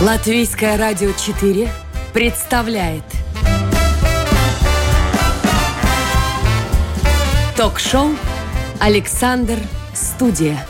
Латвийское 0.00 0.76
радио 0.78 1.10
4 1.10 1.68
представляет 2.14 3.02
Ток-шоу 7.56 8.10
«Александр 8.78 9.58
Студия». 9.92 10.64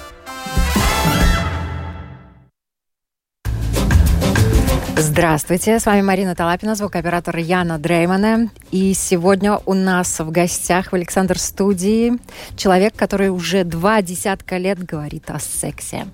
Здравствуйте, 4.96 5.78
с 5.78 5.84
вами 5.84 6.00
Марина 6.00 6.34
Талапина, 6.34 6.74
звукооператор 6.74 7.36
Яна 7.36 7.78
Дреймана. 7.78 8.48
И 8.70 8.94
сегодня 8.94 9.58
у 9.66 9.74
нас 9.74 10.20
в 10.20 10.30
гостях 10.30 10.92
в 10.92 10.94
Александр 10.94 11.38
студии 11.38 12.14
человек, 12.56 12.94
который 12.96 13.28
уже 13.28 13.64
два 13.64 14.00
десятка 14.00 14.56
лет 14.56 14.82
говорит 14.82 15.28
о 15.28 15.38
сексе. 15.38 16.06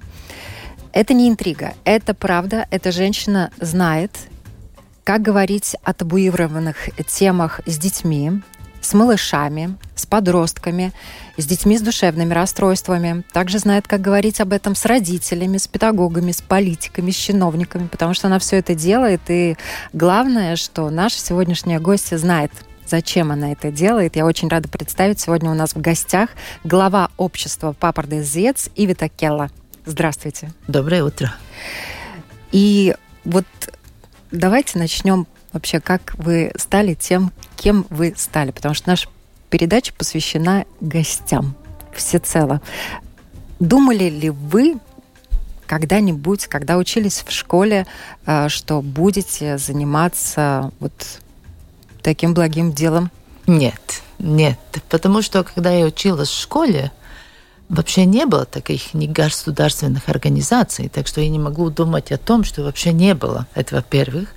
Это 0.95 1.12
не 1.12 1.29
интрига, 1.29 1.75
это 1.84 2.15
правда. 2.15 2.69
Эта 2.71 2.93
женщина 2.93 3.51
знает, 3.61 4.12
как 5.02 5.23
говорить 5.23 5.75
о 5.83 5.93
табуированных 5.93 6.89
темах 7.09 7.61
с 7.66 7.79
детьми, 7.79 8.41
с 8.80 8.95
малышами, 8.95 9.77
с 9.97 10.07
подростками, 10.07 10.93
с 11.37 11.47
детьми 11.47 11.79
с 11.79 11.80
душевными 11.80 12.33
расстройствами. 12.33 13.25
Также 13.33 13.59
знает, 13.59 13.88
как 13.88 14.02
говорить 14.02 14.41
об 14.41 14.52
этом 14.52 14.77
с 14.77 14.85
родителями, 14.85 15.57
с 15.57 15.66
педагогами, 15.66 16.30
с 16.30 16.41
политиками, 16.41 17.11
с 17.11 17.16
чиновниками, 17.16 17.88
потому 17.88 18.15
что 18.15 18.29
она 18.29 18.38
все 18.38 18.59
это 18.59 18.77
делает. 18.77 19.23
И 19.27 19.57
главное, 19.93 20.55
что 20.55 20.91
наша 20.91 21.19
сегодняшняя 21.19 21.80
гостья 21.80 22.19
знает, 22.19 22.52
зачем 22.87 23.33
она 23.33 23.51
это 23.51 23.73
делает. 23.73 24.15
Я 24.15 24.27
очень 24.27 24.47
рада 24.47 24.69
представить 24.69 25.19
сегодня 25.19 25.51
у 25.51 25.55
нас 25.55 25.74
в 25.74 25.80
гостях 25.80 26.30
глава 26.63 27.11
общества 27.16 27.74
Папа 27.77 28.05
Зец 28.23 28.71
Ивита 28.77 29.09
Келла. 29.09 29.51
Здравствуйте. 29.87 30.51
Доброе 30.66 31.05
утро. 31.05 31.34
И 32.52 32.95
вот 33.24 33.45
давайте 34.30 34.79
начнем 34.79 35.27
вообще, 35.52 35.79
как 35.79 36.15
вы 36.16 36.52
стали 36.57 36.95
тем, 36.95 37.32
кем 37.57 37.87
вы 37.90 38.15
стали, 38.16 38.51
потому 38.51 38.74
что 38.74 38.88
наша 38.88 39.09
передача 39.51 39.93
посвящена 39.93 40.65
гостям 40.80 41.55
всецело. 41.95 42.62
Думали 43.60 44.09
ли 44.09 44.30
вы 44.30 44.79
когда-нибудь, 45.66 46.46
когда 46.46 46.79
учились 46.79 47.23
в 47.27 47.30
школе, 47.30 47.87
э, 48.24 48.49
что 48.49 48.80
будете 48.80 49.59
заниматься 49.59 50.71
вот 50.80 51.21
таким 52.02 52.32
благим 52.32 52.73
делом? 52.73 53.10
Нет, 53.46 54.02
нет, 54.18 54.59
потому 54.88 55.21
что 55.21 55.45
когда 55.45 55.73
я 55.73 55.85
училась 55.85 56.30
в 56.30 56.40
школе, 56.40 56.90
вообще 57.68 58.04
не 58.04 58.26
было 58.26 58.45
таких 58.45 58.95
ни 58.95 59.07
государственных 59.07 60.09
организаций, 60.09 60.88
так 60.88 61.07
что 61.07 61.20
я 61.20 61.29
не 61.29 61.38
могу 61.38 61.71
думать 61.71 62.12
о 62.12 62.18
том, 62.18 62.45
что 62.45 62.62
вообще 62.62 62.93
не 62.93 63.15
было. 63.15 63.46
Это 63.54 63.76
во-первых. 63.76 64.28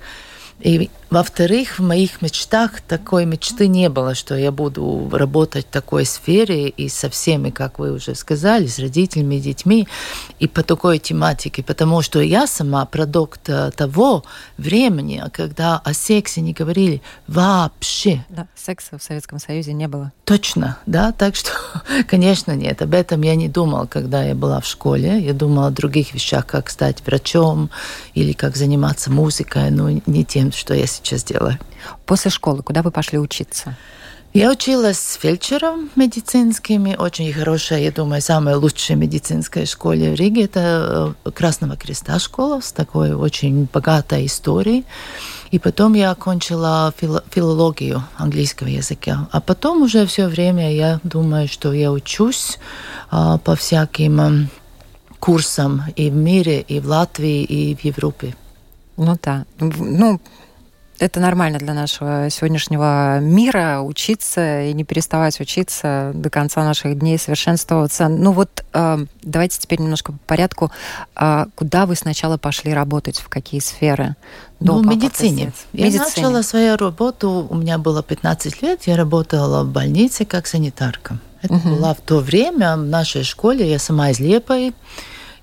И 0.60 0.90
во-вторых, 1.10 1.78
в 1.78 1.82
моих 1.82 2.20
мечтах 2.20 2.82
такой 2.82 3.24
мечты 3.24 3.66
не 3.66 3.88
было, 3.88 4.14
что 4.14 4.36
я 4.36 4.52
буду 4.52 5.08
работать 5.10 5.66
в 5.66 5.70
такой 5.70 6.04
сфере 6.04 6.68
и 6.68 6.88
со 6.90 7.08
всеми, 7.08 7.48
как 7.48 7.78
вы 7.78 7.92
уже 7.92 8.14
сказали, 8.14 8.66
с 8.66 8.78
родителями, 8.78 9.36
детьми, 9.36 9.88
и 10.38 10.46
по 10.46 10.62
такой 10.62 10.98
тематике, 10.98 11.62
потому 11.62 12.02
что 12.02 12.20
я 12.20 12.46
сама 12.46 12.84
продукт 12.84 13.48
э, 13.48 13.70
того 13.70 14.24
времени, 14.58 15.22
когда 15.32 15.78
о 15.78 15.94
сексе 15.94 16.42
не 16.42 16.52
говорили 16.52 17.00
вообще. 17.26 18.24
Да, 18.28 18.46
секса 18.54 18.98
в 18.98 19.02
Советском 19.02 19.38
Союзе 19.38 19.72
не 19.72 19.88
было. 19.88 20.12
Точно, 20.24 20.76
да, 20.84 21.12
так 21.12 21.36
что, 21.36 21.52
конечно, 22.06 22.54
нет, 22.54 22.82
об 22.82 22.92
этом 22.92 23.22
я 23.22 23.34
не 23.34 23.48
думала, 23.48 23.86
когда 23.86 24.24
я 24.24 24.34
была 24.34 24.60
в 24.60 24.66
школе, 24.66 25.20
я 25.20 25.32
думала 25.32 25.68
о 25.68 25.70
других 25.70 26.12
вещах, 26.12 26.46
как 26.46 26.68
стать 26.68 27.02
врачом 27.06 27.70
или 28.12 28.32
как 28.32 28.56
заниматься 28.56 29.10
музыкой, 29.10 29.70
но 29.70 29.88
не 30.04 30.24
тем, 30.24 30.52
что 30.52 30.74
я 30.74 30.86
сейчас 31.02 31.24
делаю. 31.24 31.58
После 32.06 32.30
школы 32.30 32.62
куда 32.62 32.82
вы 32.82 32.90
пошли 32.90 33.18
учиться? 33.18 33.76
Я 34.34 34.50
училась 34.50 34.98
с 34.98 35.14
фельдшером 35.14 35.90
медицинскими, 35.96 36.94
очень 36.96 37.32
хорошая, 37.32 37.80
я 37.80 37.90
думаю, 37.90 38.20
самая 38.20 38.56
лучшая 38.56 38.96
медицинская 38.96 39.64
школа 39.64 39.94
в 39.94 40.14
Риге. 40.14 40.44
Это 40.44 41.14
э, 41.24 41.30
Красного 41.30 41.76
Креста 41.76 42.18
школа 42.18 42.60
с 42.60 42.70
такой 42.72 43.14
очень 43.14 43.66
богатой 43.72 44.26
историей. 44.26 44.84
И 45.50 45.58
потом 45.58 45.94
я 45.94 46.10
окончила 46.10 46.92
фил 46.98 47.20
филологию 47.30 48.04
английского 48.16 48.68
языка. 48.68 49.28
А 49.32 49.40
потом 49.40 49.82
уже 49.82 50.06
все 50.06 50.26
время 50.26 50.74
я 50.74 51.00
думаю, 51.04 51.48
что 51.48 51.72
я 51.72 51.90
учусь 51.90 52.58
а, 53.10 53.38
по 53.38 53.56
всяким 53.56 54.20
а, 54.20 54.32
курсам 55.18 55.84
и 55.96 56.10
в 56.10 56.14
мире, 56.14 56.60
и 56.60 56.80
в 56.80 56.86
Латвии, 56.86 57.44
и 57.44 57.74
в 57.74 57.80
Европе. 57.82 58.36
Ну 58.98 59.16
да. 59.22 59.46
Ну, 59.58 60.20
это 60.98 61.20
нормально 61.20 61.58
для 61.58 61.74
нашего 61.74 62.28
сегодняшнего 62.30 63.20
мира 63.20 63.80
учиться 63.80 64.62
и 64.62 64.72
не 64.72 64.84
переставать 64.84 65.40
учиться 65.40 66.12
до 66.14 66.30
конца 66.30 66.64
наших 66.64 66.98
дней, 66.98 67.18
совершенствоваться. 67.18 68.08
Ну 68.08 68.32
вот 68.32 68.64
э, 68.72 68.98
давайте 69.22 69.58
теперь 69.58 69.80
немножко 69.80 70.12
по 70.12 70.18
порядку. 70.26 70.70
Э, 71.16 71.46
куда 71.54 71.86
вы 71.86 71.94
сначала 71.94 72.36
пошли 72.36 72.72
работать, 72.72 73.18
в 73.18 73.28
какие 73.28 73.60
сферы? 73.60 74.16
До 74.60 74.74
ну, 74.74 74.82
в 74.82 74.86
медицине. 74.86 75.52
Я 75.72 75.86
медицине. 75.86 76.04
начала 76.04 76.42
свою 76.42 76.76
работу, 76.76 77.46
у 77.48 77.54
меня 77.54 77.78
было 77.78 78.02
15 78.02 78.62
лет, 78.62 78.82
я 78.86 78.96
работала 78.96 79.62
в 79.62 79.68
больнице 79.68 80.24
как 80.24 80.46
санитарка. 80.46 81.18
Это 81.42 81.54
угу. 81.54 81.76
была 81.76 81.94
в 81.94 82.00
то 82.00 82.18
время 82.18 82.76
в 82.76 82.84
нашей 82.84 83.22
школе, 83.22 83.70
я 83.70 83.78
сама 83.78 84.10
из 84.10 84.18
Лепой, 84.18 84.74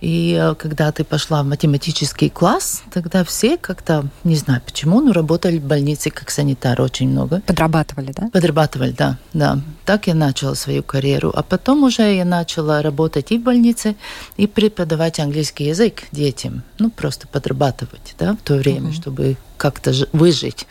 и 0.05 0.37
э, 0.39 0.53
когда 0.53 0.91
ты 0.91 1.03
пошла 1.03 1.41
в 1.41 1.47
математический 1.47 2.29
класс, 2.29 2.83
тогда 2.93 3.23
все 3.23 3.57
как-то, 3.57 4.07
не 4.23 4.35
знаю 4.35 4.61
почему, 4.63 5.01
но 5.01 5.13
работали 5.13 5.57
в 5.57 5.63
больнице 5.63 6.11
как 6.11 6.29
санитар 6.29 6.79
очень 6.79 7.09
много. 7.09 7.41
Подрабатывали, 7.47 8.13
да? 8.15 8.29
Подрабатывали, 8.31 8.91
да, 8.91 9.17
да. 9.33 9.59
Так 9.83 10.05
я 10.05 10.13
начала 10.13 10.53
свою 10.53 10.83
карьеру. 10.83 11.31
А 11.35 11.41
потом 11.41 11.83
уже 11.83 12.03
я 12.13 12.23
начала 12.23 12.83
работать 12.83 13.31
и 13.31 13.39
в 13.39 13.41
больнице, 13.41 13.95
и 14.37 14.45
преподавать 14.45 15.19
английский 15.19 15.65
язык 15.65 16.03
детям. 16.11 16.61
Ну, 16.77 16.91
просто 16.91 17.27
подрабатывать, 17.27 18.13
да, 18.19 18.33
в 18.33 18.47
то 18.47 18.57
время, 18.57 18.91
uh-huh. 18.91 19.01
чтобы 19.01 19.37
как-то 19.57 19.91
выжить. 20.13 20.67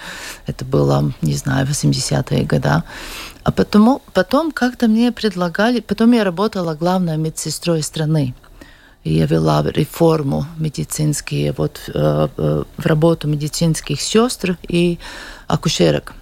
Это 0.47 0.65
было, 0.65 1.13
не 1.23 1.35
знаю, 1.35 1.67
80-е 1.67 2.45
годы. 2.45 2.85
А 3.43 3.53
потом, 3.53 4.01
потом 4.13 4.53
как-то 4.53 4.87
мне 4.87 5.11
предлагали... 5.11 5.81
Потом 5.81 6.13
я 6.13 6.23
работала 6.23 6.75
главной 6.75 7.17
медсестрой 7.17 7.83
страны 7.83 8.33
я 9.05 9.27
вела 9.27 9.63
реформу 9.63 10.47
медицинские, 10.57 11.53
вот 11.53 11.81
э, 11.89 12.29
э, 12.37 12.65
в 12.77 12.87
работу 12.87 13.29
медицинских 13.29 14.01
сестр 14.01 14.57
и 14.67 14.99
акушерок. 15.47 16.15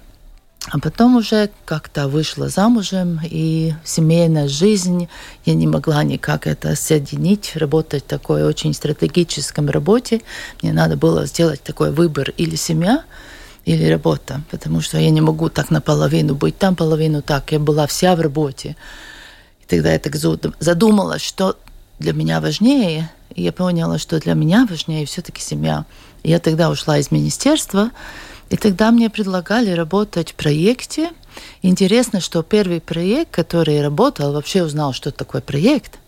А 0.71 0.79
потом 0.79 1.17
уже 1.17 1.51
как-то 1.65 2.07
вышла 2.07 2.49
замужем, 2.49 3.21
и 3.25 3.75
семейная 3.85 4.47
жизнь, 4.47 5.09
я 5.45 5.55
не 5.55 5.67
могла 5.67 6.05
никак 6.05 6.47
это 6.47 6.77
соединить, 6.77 7.57
работать 7.57 8.05
в 8.05 8.07
такой 8.07 8.45
очень 8.45 8.73
стратегическом 8.73 9.69
работе. 9.69 10.23
Мне 10.63 10.73
надо 10.73 10.97
было 10.97 11.27
сделать 11.27 11.63
такой 11.63 11.91
выбор 11.91 12.31
или 12.37 12.55
семья, 12.55 13.05
или 13.65 13.89
работа, 13.91 14.43
потому 14.51 14.81
что 14.81 14.99
я 14.99 15.11
не 15.11 15.21
могу 15.21 15.49
так 15.49 15.71
наполовину 15.71 16.35
быть 16.35 16.59
там, 16.59 16.77
половину 16.77 17.23
так. 17.23 17.51
Я 17.53 17.59
была 17.59 17.87
вся 17.87 18.15
в 18.15 18.21
работе. 18.21 18.77
И 19.63 19.67
тогда 19.67 19.93
я 19.93 19.99
так 19.99 20.15
задумалась, 20.17 21.23
что 21.23 21.57
для 22.03 22.13
меня 22.13 22.41
важнее. 22.41 23.11
Я 23.35 23.53
поняла, 23.53 23.99
что 23.99 24.19
для 24.19 24.35
меня 24.35 24.67
важнее 24.69 25.07
все-таки 25.07 25.41
семья. 25.41 25.87
Я 26.23 26.39
тогда 26.39 26.69
ушла 26.69 26.99
из 26.99 27.11
министерства, 27.11 27.91
и 28.51 28.57
тогда 28.57 28.91
мне 28.91 29.09
предлагали 29.09 29.71
работать 29.71 30.33
в 30.33 30.35
проекте. 30.35 31.11
Интересно, 31.63 32.21
что 32.21 32.43
первый 32.43 32.81
проект, 32.81 33.31
который 33.31 33.81
работал, 33.81 34.33
вообще 34.33 34.63
узнал, 34.63 34.93
что 34.93 35.11
такое 35.11 35.41
проект. 35.41 35.99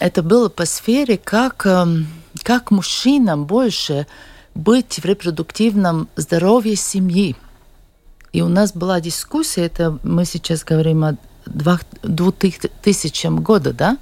Это 0.00 0.22
было 0.22 0.48
по 0.48 0.66
сфере, 0.66 1.16
как, 1.16 1.64
эм, 1.64 2.08
как 2.42 2.70
мужчинам 2.70 3.46
больше 3.46 4.06
быть 4.54 4.98
в 4.98 5.04
репродуктивном 5.04 6.08
здоровье 6.16 6.76
семьи. 6.76 7.36
И 8.32 8.42
у 8.42 8.48
нас 8.48 8.72
была 8.72 9.00
дискуссия, 9.00 9.66
это 9.66 9.98
мы 10.02 10.24
сейчас 10.24 10.64
говорим 10.64 11.04
о 11.04 11.16
2000 11.46 13.40
года, 13.40 13.72
да, 13.72 13.98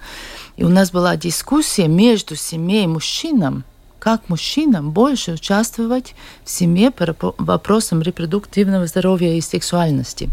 и 0.56 0.64
у 0.64 0.68
нас 0.68 0.90
была 0.90 1.16
дискуссия 1.16 1.88
между 1.88 2.36
семьей 2.36 2.84
и 2.84 2.88
мужчинам, 2.88 3.64
как 3.98 4.28
мужчинам 4.28 4.90
больше 4.90 5.32
участвовать 5.32 6.14
в 6.44 6.50
семье 6.50 6.90
по 6.90 7.34
вопросам 7.38 8.02
репродуктивного 8.02 8.86
здоровья 8.86 9.34
и 9.34 9.40
сексуальности. 9.40 10.30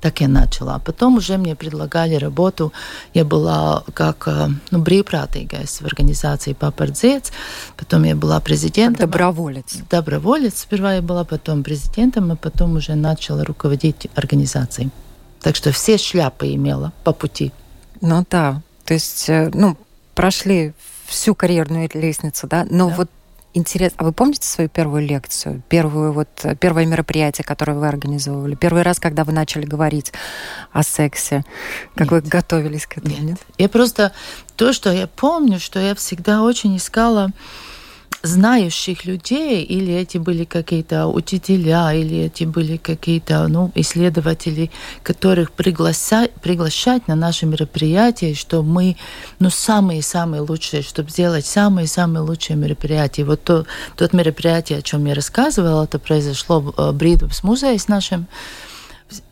Так 0.00 0.20
я 0.20 0.28
начала. 0.28 0.78
Потом 0.78 1.16
уже 1.16 1.36
мне 1.36 1.56
предлагали 1.56 2.14
работу. 2.14 2.72
Я 3.14 3.24
была 3.24 3.82
как 3.94 4.28
э, 4.28 4.48
ну, 4.70 4.82
брīvprātīgais 4.82 5.82
в 5.82 5.86
организации 5.86 6.52
Папа 6.52 6.86
Дзец. 6.86 7.32
Потом 7.76 8.04
я 8.04 8.14
была 8.14 8.38
президентом. 8.40 9.00
Как 9.00 9.10
доброволец. 9.10 9.78
Доброволец. 9.90 10.60
Сперва 10.60 10.94
я 10.94 11.02
была 11.02 11.24
потом 11.24 11.64
президентом, 11.64 12.30
а 12.30 12.36
потом 12.36 12.76
уже 12.76 12.94
начала 12.94 13.42
руководить 13.42 14.08
организацией. 14.14 14.90
Так 15.40 15.56
что 15.56 15.72
все 15.72 15.96
шляпы 15.98 16.54
имела 16.54 16.92
по 17.02 17.12
пути. 17.12 17.52
Ну 18.00 18.24
да, 18.30 18.62
то 18.86 18.94
есть, 18.94 19.28
э, 19.28 19.50
ну, 19.52 19.76
прошли 20.14 20.72
всю 21.06 21.34
карьерную 21.34 21.90
лестницу, 21.92 22.46
да, 22.46 22.66
но 22.70 22.88
да. 22.88 22.96
вот 22.96 23.10
интересно. 23.52 23.96
А 24.00 24.04
вы 24.04 24.12
помните 24.12 24.46
свою 24.46 24.68
первую 24.68 25.06
лекцию, 25.06 25.62
первую 25.68 26.12
вот 26.12 26.28
первое 26.60 26.86
мероприятие, 26.86 27.44
которое 27.44 27.74
вы 27.74 27.88
организовывали, 27.88 28.54
первый 28.54 28.82
раз, 28.82 28.98
когда 29.00 29.24
вы 29.24 29.32
начали 29.32 29.64
говорить 29.64 30.12
о 30.72 30.82
сексе, 30.82 31.44
как 31.94 32.10
нет. 32.10 32.24
вы 32.24 32.30
готовились 32.30 32.86
к 32.86 32.98
этому? 32.98 33.14
Нет. 33.14 33.22
нет. 33.22 33.38
Я 33.58 33.68
просто 33.68 34.12
то, 34.56 34.72
что 34.72 34.92
я 34.92 35.06
помню, 35.06 35.58
что 35.58 35.80
я 35.80 35.94
всегда 35.94 36.42
очень 36.42 36.76
искала 36.76 37.30
знающих 38.26 39.04
людей, 39.04 39.62
или 39.62 39.94
эти 39.94 40.18
были 40.18 40.44
какие-то 40.44 41.06
учителя, 41.06 41.92
или 41.92 42.18
эти 42.18 42.44
были 42.44 42.76
какие-то 42.76 43.48
ну, 43.48 43.72
исследователи, 43.74 44.70
которых 45.02 45.52
приглашать, 45.52 46.32
приглашать 46.34 47.08
на 47.08 47.14
наши 47.14 47.46
мероприятия, 47.46 48.34
что 48.34 48.62
мы 48.62 48.96
ну, 49.38 49.50
самые-самые 49.50 50.42
лучшие, 50.42 50.82
чтобы 50.82 51.10
сделать 51.10 51.46
самые-самые 51.46 52.22
лучшие 52.22 52.56
мероприятия. 52.56 53.24
Вот 53.24 53.42
то, 53.44 53.66
тот 53.96 54.12
мероприятие, 54.12 54.78
о 54.78 54.82
чем 54.82 55.04
я 55.06 55.14
рассказывала, 55.14 55.84
это 55.84 55.98
произошло 55.98 56.60
в 56.60 56.92
Бридовс 56.92 57.42
музее 57.42 57.78
с 57.78 57.88
нашим 57.88 58.26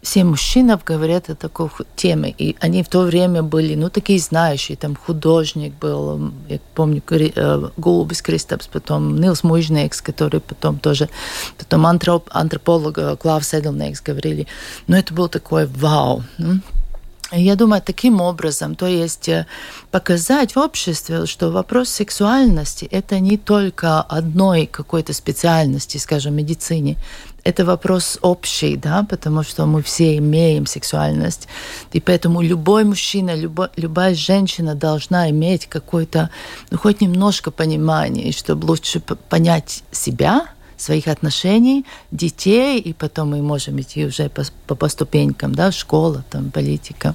все 0.02 0.24
мужчины 0.24 0.78
говорят 0.86 1.30
о 1.30 1.34
такой 1.34 1.68
теме. 1.96 2.34
И 2.38 2.56
они 2.60 2.82
в 2.82 2.88
то 2.88 3.00
время 3.00 3.42
были, 3.42 3.74
ну, 3.74 3.90
такие 3.90 4.18
знающие. 4.18 4.76
Там 4.76 4.96
художник 4.96 5.74
был, 5.80 6.32
я 6.48 6.58
помню, 6.74 7.02
э, 7.10 7.70
Голубис 7.76 8.22
Кристапс, 8.22 8.66
потом 8.66 9.20
Нилс 9.20 9.42
Мужнекс, 9.42 10.00
который 10.00 10.40
потом 10.40 10.78
тоже, 10.78 11.08
потом 11.58 11.86
антроп, 11.86 12.28
антрополог 12.32 12.98
э, 12.98 13.16
Клав 13.16 13.44
Седлнекс 13.44 14.00
говорили. 14.00 14.46
Но 14.86 14.96
это 14.96 15.12
был 15.14 15.28
такой 15.28 15.66
вау. 15.66 16.22
Я 17.32 17.56
думаю, 17.56 17.82
таким 17.82 18.20
образом, 18.20 18.76
то 18.76 18.86
есть 18.86 19.28
э, 19.28 19.46
показать 19.90 20.54
в 20.54 20.58
обществе, 20.58 21.26
что 21.26 21.50
вопрос 21.50 21.88
сексуальности– 21.88 22.84
это 22.90 23.18
не 23.18 23.38
только 23.38 24.02
одной 24.02 24.66
какой-то 24.66 25.12
специальности, 25.12 25.98
скажем, 25.98 26.34
медицине, 26.34 26.96
это 27.44 27.64
вопрос 27.64 28.18
общий, 28.22 28.76
да, 28.76 29.06
потому 29.08 29.42
что 29.42 29.66
мы 29.66 29.82
все 29.82 30.16
имеем 30.16 30.66
сексуальность. 30.66 31.46
И 31.92 32.00
поэтому 32.00 32.42
любой 32.42 32.84
мужчина, 32.84 33.34
любо, 33.34 33.70
любая 33.76 34.14
женщина 34.14 34.74
должна 34.74 35.30
иметь 35.30 35.66
какое-то, 35.66 36.30
ну, 36.70 36.78
хоть 36.78 37.02
немножко 37.02 37.50
понимания, 37.50 38.32
чтобы 38.32 38.66
лучше 38.66 39.00
понять 39.00 39.84
себя, 39.92 40.46
своих 40.76 41.06
отношений, 41.06 41.84
детей, 42.10 42.80
и 42.80 42.92
потом 42.92 43.30
мы 43.30 43.42
можем 43.42 43.80
идти 43.80 44.06
уже 44.06 44.28
по, 44.28 44.42
по, 44.66 44.74
по 44.74 44.88
ступенькам, 44.88 45.54
да, 45.54 45.70
школа, 45.70 46.24
там, 46.30 46.50
политика. 46.50 47.14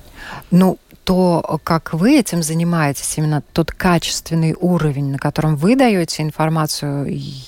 Ну, 0.51 0.77
то, 1.09 1.59
как 1.63 1.93
вы 1.93 2.19
этим 2.19 2.43
занимаетесь, 2.43 3.17
именно 3.17 3.41
тот 3.51 3.71
качественный 3.71 4.53
уровень, 4.53 5.09
на 5.09 5.17
котором 5.17 5.55
вы 5.55 5.75
даете 5.75 6.21
информацию, 6.21 7.07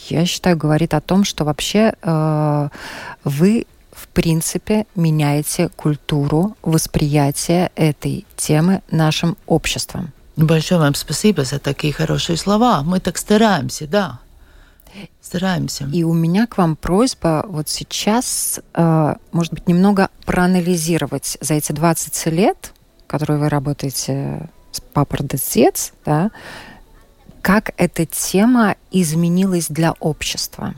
я 0.09 0.25
считаю, 0.25 0.57
говорит 0.57 0.95
о 0.95 0.99
том, 0.99 1.23
что 1.23 1.45
вообще 1.45 1.93
э, 2.01 2.69
вы 3.23 3.67
в 3.91 4.07
принципе 4.07 4.87
меняете 4.95 5.69
культуру 5.75 6.57
восприятия 6.63 7.69
этой 7.75 8.25
темы 8.35 8.81
нашим 8.89 9.37
обществом. 9.45 10.11
Большое 10.35 10.81
вам 10.81 10.95
спасибо 10.95 11.43
за 11.43 11.59
такие 11.59 11.93
хорошие 11.93 12.37
слова. 12.37 12.81
Мы 12.81 12.99
так 12.99 13.19
стараемся, 13.19 13.85
да. 13.85 14.21
Стараемся. 15.21 15.87
И 15.93 16.03
у 16.03 16.13
меня 16.13 16.47
к 16.47 16.57
вам 16.57 16.75
просьба 16.75 17.45
вот 17.47 17.69
сейчас, 17.69 18.59
э, 18.73 19.15
может 19.31 19.53
быть, 19.53 19.67
немного 19.67 20.09
проанализировать 20.25 21.37
за 21.41 21.53
эти 21.53 21.73
20 21.73 22.25
лет 22.31 22.73
которой 23.11 23.37
вы 23.37 23.49
работаете 23.49 24.49
с 24.71 24.79
Папор 24.79 25.21
Децец, 25.21 25.91
да, 26.05 26.31
как 27.41 27.71
эта 27.75 28.05
тема 28.05 28.77
изменилась 28.89 29.67
для 29.67 29.91
общества? 29.99 30.75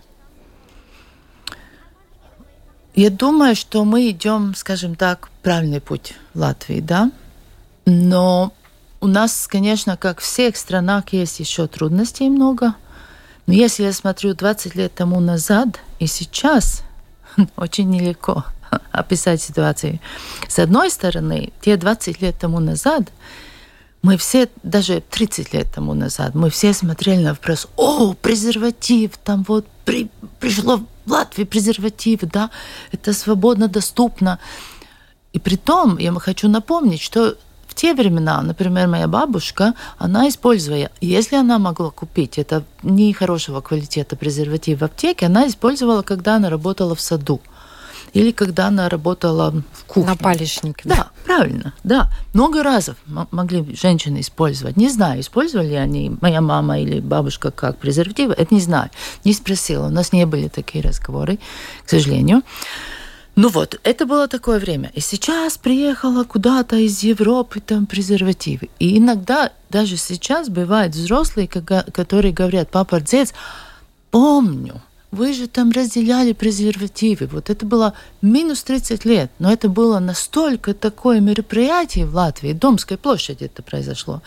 Я 2.96 3.12
думаю, 3.12 3.56
что 3.56 3.86
мы 3.86 4.10
идем, 4.10 4.56
скажем 4.56 4.96
так, 4.96 5.30
правильный 5.44 5.80
путь 5.80 6.16
в 6.34 6.40
Латвии, 6.40 6.80
да. 6.80 7.12
Но 7.86 8.52
у 9.00 9.08
нас, 9.08 9.48
конечно, 9.48 9.96
как 9.96 10.20
в 10.20 10.24
всех 10.24 10.58
странах, 10.58 11.14
есть 11.14 11.40
еще 11.40 11.68
трудностей 11.68 12.30
много. 12.30 12.74
Но 13.46 13.54
если 13.54 13.84
я 13.84 13.94
смотрю 13.94 14.34
20 14.34 14.74
лет 14.74 14.96
тому 14.96 15.20
назад 15.20 15.80
и 16.00 16.08
сейчас, 16.08 16.82
очень 17.58 17.90
нелегко. 17.90 18.44
описать 18.92 19.42
ситуацию. 19.42 20.00
С 20.48 20.60
одной 20.60 20.90
стороны, 20.90 21.52
те 21.62 21.78
20 21.78 22.22
лет 22.22 22.36
тому 22.40 22.60
назад 22.60 23.12
мы 24.04 24.18
все, 24.18 24.50
даже 24.64 25.02
30 25.10 25.54
лет 25.54 25.68
тому 25.74 25.94
назад, 25.94 26.36
мы 26.36 26.50
все 26.50 26.74
смотрели 26.74 27.24
на 27.24 27.30
вопрос, 27.30 27.68
о, 27.78 28.14
презерватив, 28.14 29.12
там 29.24 29.46
вот 29.48 29.66
при, 29.86 30.10
пришло 30.40 30.82
в 31.06 31.12
Латвии 31.12 31.46
презерватив, 31.46 32.20
да, 32.22 32.50
это 32.92 33.14
свободно 33.14 33.68
доступно. 33.70 34.40
И 35.32 35.40
при 35.40 35.56
том, 35.56 35.98
я 35.98 36.12
хочу 36.14 36.50
напомнить, 36.50 37.02
что 37.02 37.38
в 37.68 37.76
те 37.76 37.94
времена, 37.94 38.42
например, 38.42 38.88
моя 38.88 39.08
бабушка, 39.08 39.74
она 39.98 40.28
использовала, 40.28 40.90
если 41.02 41.38
она 41.38 41.58
могла 41.58 41.90
купить 41.90 42.38
это 42.38 42.64
не 42.84 43.14
хорошего 43.14 43.62
квалитета 43.62 44.16
презерватив 44.16 44.82
в 44.82 44.84
аптеке, 44.84 45.26
она 45.26 45.48
использовала, 45.48 46.04
когда 46.04 46.36
она 46.36 46.50
работала 46.50 46.94
в 46.94 47.02
саду 47.02 47.42
или 48.12 48.32
когда 48.32 48.68
она 48.68 48.90
работала 48.90 49.52
в 49.72 49.84
кухне. 49.86 50.12
На 50.12 50.18
палечнике. 50.18 50.82
Да, 50.84 51.12
правильно, 51.26 51.74
да. 51.84 52.10
Много 52.34 52.64
раз 52.64 52.90
могли 53.32 53.76
женщины 53.76 54.20
использовать. 54.20 54.78
Не 54.78 54.90
знаю, 54.90 55.22
использовали 55.22 55.70
ли 55.70 55.76
они, 55.76 56.18
моя 56.22 56.42
мама 56.42 56.80
или 56.80 57.00
бабушка, 57.00 57.52
как 57.52 57.78
презервативы, 57.78 58.34
это 58.34 58.54
не 58.54 58.62
знаю. 58.62 58.90
Не 59.24 59.34
спросила, 59.34 59.88
у 59.88 59.92
нас 59.92 60.14
не 60.14 60.26
были 60.26 60.48
такие 60.48 60.84
разговоры, 60.84 61.40
к 61.86 61.90
сожалению. 61.90 62.42
Ну 63.36 63.50
вот, 63.50 63.80
это 63.84 64.06
было 64.06 64.28
такое 64.28 64.60
время. 64.60 64.92
И 64.94 65.00
сейчас 65.00 65.58
приехала 65.58 66.24
куда-то 66.24 66.76
из 66.76 67.02
Европы 67.02 67.62
там 67.62 67.88
презервативы. 67.88 68.70
И 68.78 69.00
иногда, 69.00 69.52
даже 69.72 69.98
сейчас, 69.98 70.50
бывают 70.50 70.94
взрослые, 70.94 71.48
которые 71.48 72.32
говорят, 72.32 72.70
папа, 72.70 72.98
отец, 72.98 73.34
помню, 74.12 74.84
вы 75.14 75.34
же 75.34 75.48
там 75.48 75.72
разделяли 75.72 76.34
презервативы. 76.34 77.28
Вот 77.28 77.50
это 77.50 77.66
было 77.66 77.94
минус 78.22 78.64
30 78.64 79.06
лет, 79.06 79.32
но 79.38 79.54
это 79.54 79.70
было 79.70 80.00
настолько 80.00 80.74
такое 80.74 81.20
мероприятие 81.20 82.08
в 82.08 82.16
Латвии, 82.16 82.54
Домской 82.54 82.98
площади 82.98 83.46
это 83.46 83.62
произошло, 83.62 84.24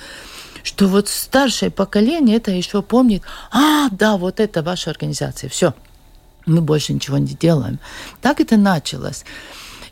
что 0.62 0.86
вот 0.86 1.08
старшее 1.08 1.70
поколение 1.70 2.36
это 2.36 2.52
еще 2.52 2.82
помнит, 2.82 3.22
а, 3.50 3.88
да, 3.90 4.16
вот 4.16 4.38
это 4.38 4.62
ваша 4.62 4.90
организация, 4.90 5.50
все, 5.50 5.74
мы 6.46 6.60
больше 6.60 6.92
ничего 6.92 7.18
не 7.18 7.34
делаем. 7.34 7.80
Так 8.22 8.40
это 8.40 8.56
началось. 8.56 9.24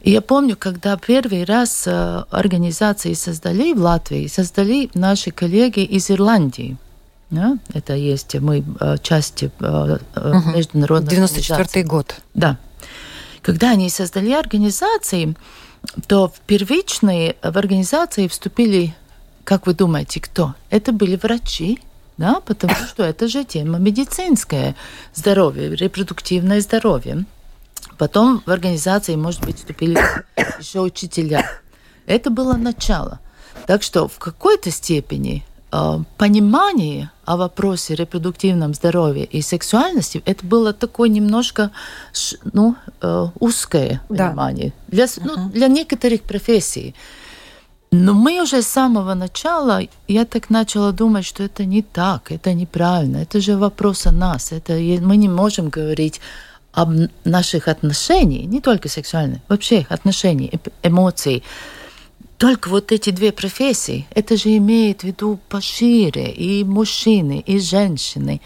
И 0.02 0.12
я 0.12 0.20
помню, 0.20 0.56
когда 0.56 0.96
первый 0.96 1.44
раз 1.44 1.84
э, 1.86 2.24
организации 2.30 3.14
создали 3.14 3.72
в 3.72 3.80
Латвии, 3.80 4.28
создали 4.28 4.90
наши 4.94 5.32
коллеги 5.32 5.80
из 5.80 6.10
Ирландии– 6.10 6.76
да? 7.30 7.58
Это 7.72 7.94
есть 7.94 8.34
мы 8.36 8.64
э, 8.80 8.96
части 9.02 9.50
угу. 9.58 10.56
международной 10.56 11.10
94 11.10 11.84
год. 11.84 12.16
Да. 12.34 12.58
Когда 13.42 13.70
они 13.70 13.90
создали 13.90 14.32
организации, 14.32 15.34
то 16.06 16.28
в 16.28 16.40
первичные 16.40 17.36
в 17.42 17.58
организации 17.58 18.28
вступили, 18.28 18.94
как 19.44 19.66
вы 19.66 19.74
думаете, 19.74 20.20
кто? 20.20 20.54
Это 20.70 20.92
были 20.92 21.16
врачи, 21.16 21.80
да, 22.16 22.40
потому 22.40 22.74
что 22.74 23.02
это 23.02 23.28
же 23.28 23.44
тема 23.44 23.78
медицинское 23.78 24.74
здоровье, 25.14 25.76
репродуктивное 25.76 26.60
здоровье. 26.60 27.26
Потом 27.98 28.42
в 28.44 28.50
организации, 28.50 29.14
может 29.14 29.44
быть, 29.44 29.58
вступили 29.58 29.98
еще 30.58 30.80
учителя. 30.80 31.48
Это 32.06 32.30
было 32.30 32.54
начало. 32.54 33.20
Так 33.66 33.82
что 33.82 34.08
в 34.08 34.18
какой-то 34.18 34.70
степени 34.70 35.44
Э, 35.74 35.98
понимание 36.18 37.10
о 37.26 37.36
вопросе 37.36 37.94
репродуктивном 37.94 38.74
здоровье 38.74 39.24
и 39.24 39.42
сексуальности 39.42 40.22
это 40.24 40.46
было 40.46 40.72
такое 40.72 41.08
немножко 41.08 41.70
ну, 42.52 42.76
э, 43.00 43.26
узкое 43.40 44.00
да. 44.08 44.28
понимание 44.28 44.72
для, 44.88 45.04
uh-huh. 45.04 45.22
ну, 45.24 45.50
для 45.50 45.68
некоторых 45.68 46.22
профессий. 46.22 46.94
Но 47.90 48.12
мы 48.12 48.42
уже 48.42 48.62
с 48.62 48.66
самого 48.66 49.14
начала, 49.14 49.80
я 50.08 50.24
так 50.24 50.50
начала 50.50 50.92
думать, 50.92 51.24
что 51.24 51.44
это 51.44 51.64
не 51.64 51.82
так, 51.82 52.32
это 52.32 52.52
неправильно, 52.52 53.18
это 53.18 53.40
же 53.40 53.56
вопрос 53.56 54.06
о 54.06 54.12
нас, 54.12 54.52
это 54.52 54.72
мы 54.72 55.16
не 55.16 55.28
можем 55.28 55.68
говорить 55.68 56.20
об 56.72 56.90
наших 57.24 57.68
отношениях, 57.68 58.46
не 58.46 58.60
только 58.60 58.88
сексуальных, 58.88 59.38
вообще 59.48 59.86
отношений, 59.88 60.50
эмоций, 60.82 61.44
только 62.38 62.68
вот 62.68 62.90
эти 62.92 63.10
две 63.10 63.30
профессии, 63.32 64.06
это 64.10 64.36
же 64.36 64.56
имеет 64.56 65.00
в 65.00 65.04
виду 65.04 65.38
пошире 65.48 66.32
и 66.32 66.64
мужчины, 66.64 67.42
и 67.46 67.58
женщины. 67.60 68.40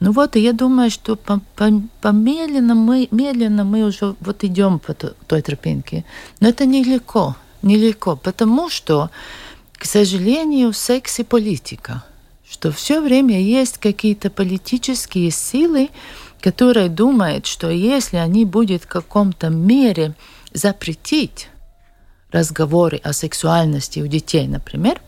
Ну 0.00 0.12
вот, 0.12 0.36
и 0.36 0.40
я 0.40 0.52
думаю, 0.52 0.90
что 0.90 1.14
по, 1.16 1.40
по, 1.54 1.70
по 2.00 2.08
медленно, 2.08 2.74
мы, 2.74 3.08
медленно 3.10 3.64
мы 3.64 3.84
уже 3.84 4.14
вот 4.20 4.44
идем 4.44 4.78
по 4.78 4.94
той 4.94 5.42
тропинке. 5.42 6.04
Но 6.40 6.48
это 6.48 6.64
нелегко, 6.64 7.36
нелегко, 7.62 8.16
потому 8.16 8.70
что, 8.70 9.10
к 9.74 9.84
сожалению, 9.84 10.72
секс 10.72 11.18
и 11.20 11.24
политика. 11.24 12.02
что 12.50 12.70
все 12.70 13.00
время 13.00 13.40
есть 13.40 13.78
какие-то 13.78 14.30
политические 14.30 15.30
силы, 15.30 15.90
которые 16.40 16.88
думают, 16.88 17.46
что 17.46 17.68
если 17.68 18.16
они 18.16 18.44
будут 18.44 18.84
в 18.84 18.86
каком-то 18.86 19.48
мере 19.48 20.14
запретить 20.52 21.48
разговоры 22.34 23.00
о 23.04 23.12
сексуальности 23.12 24.00
у 24.00 24.06
детей, 24.06 24.46
например, 24.46 25.00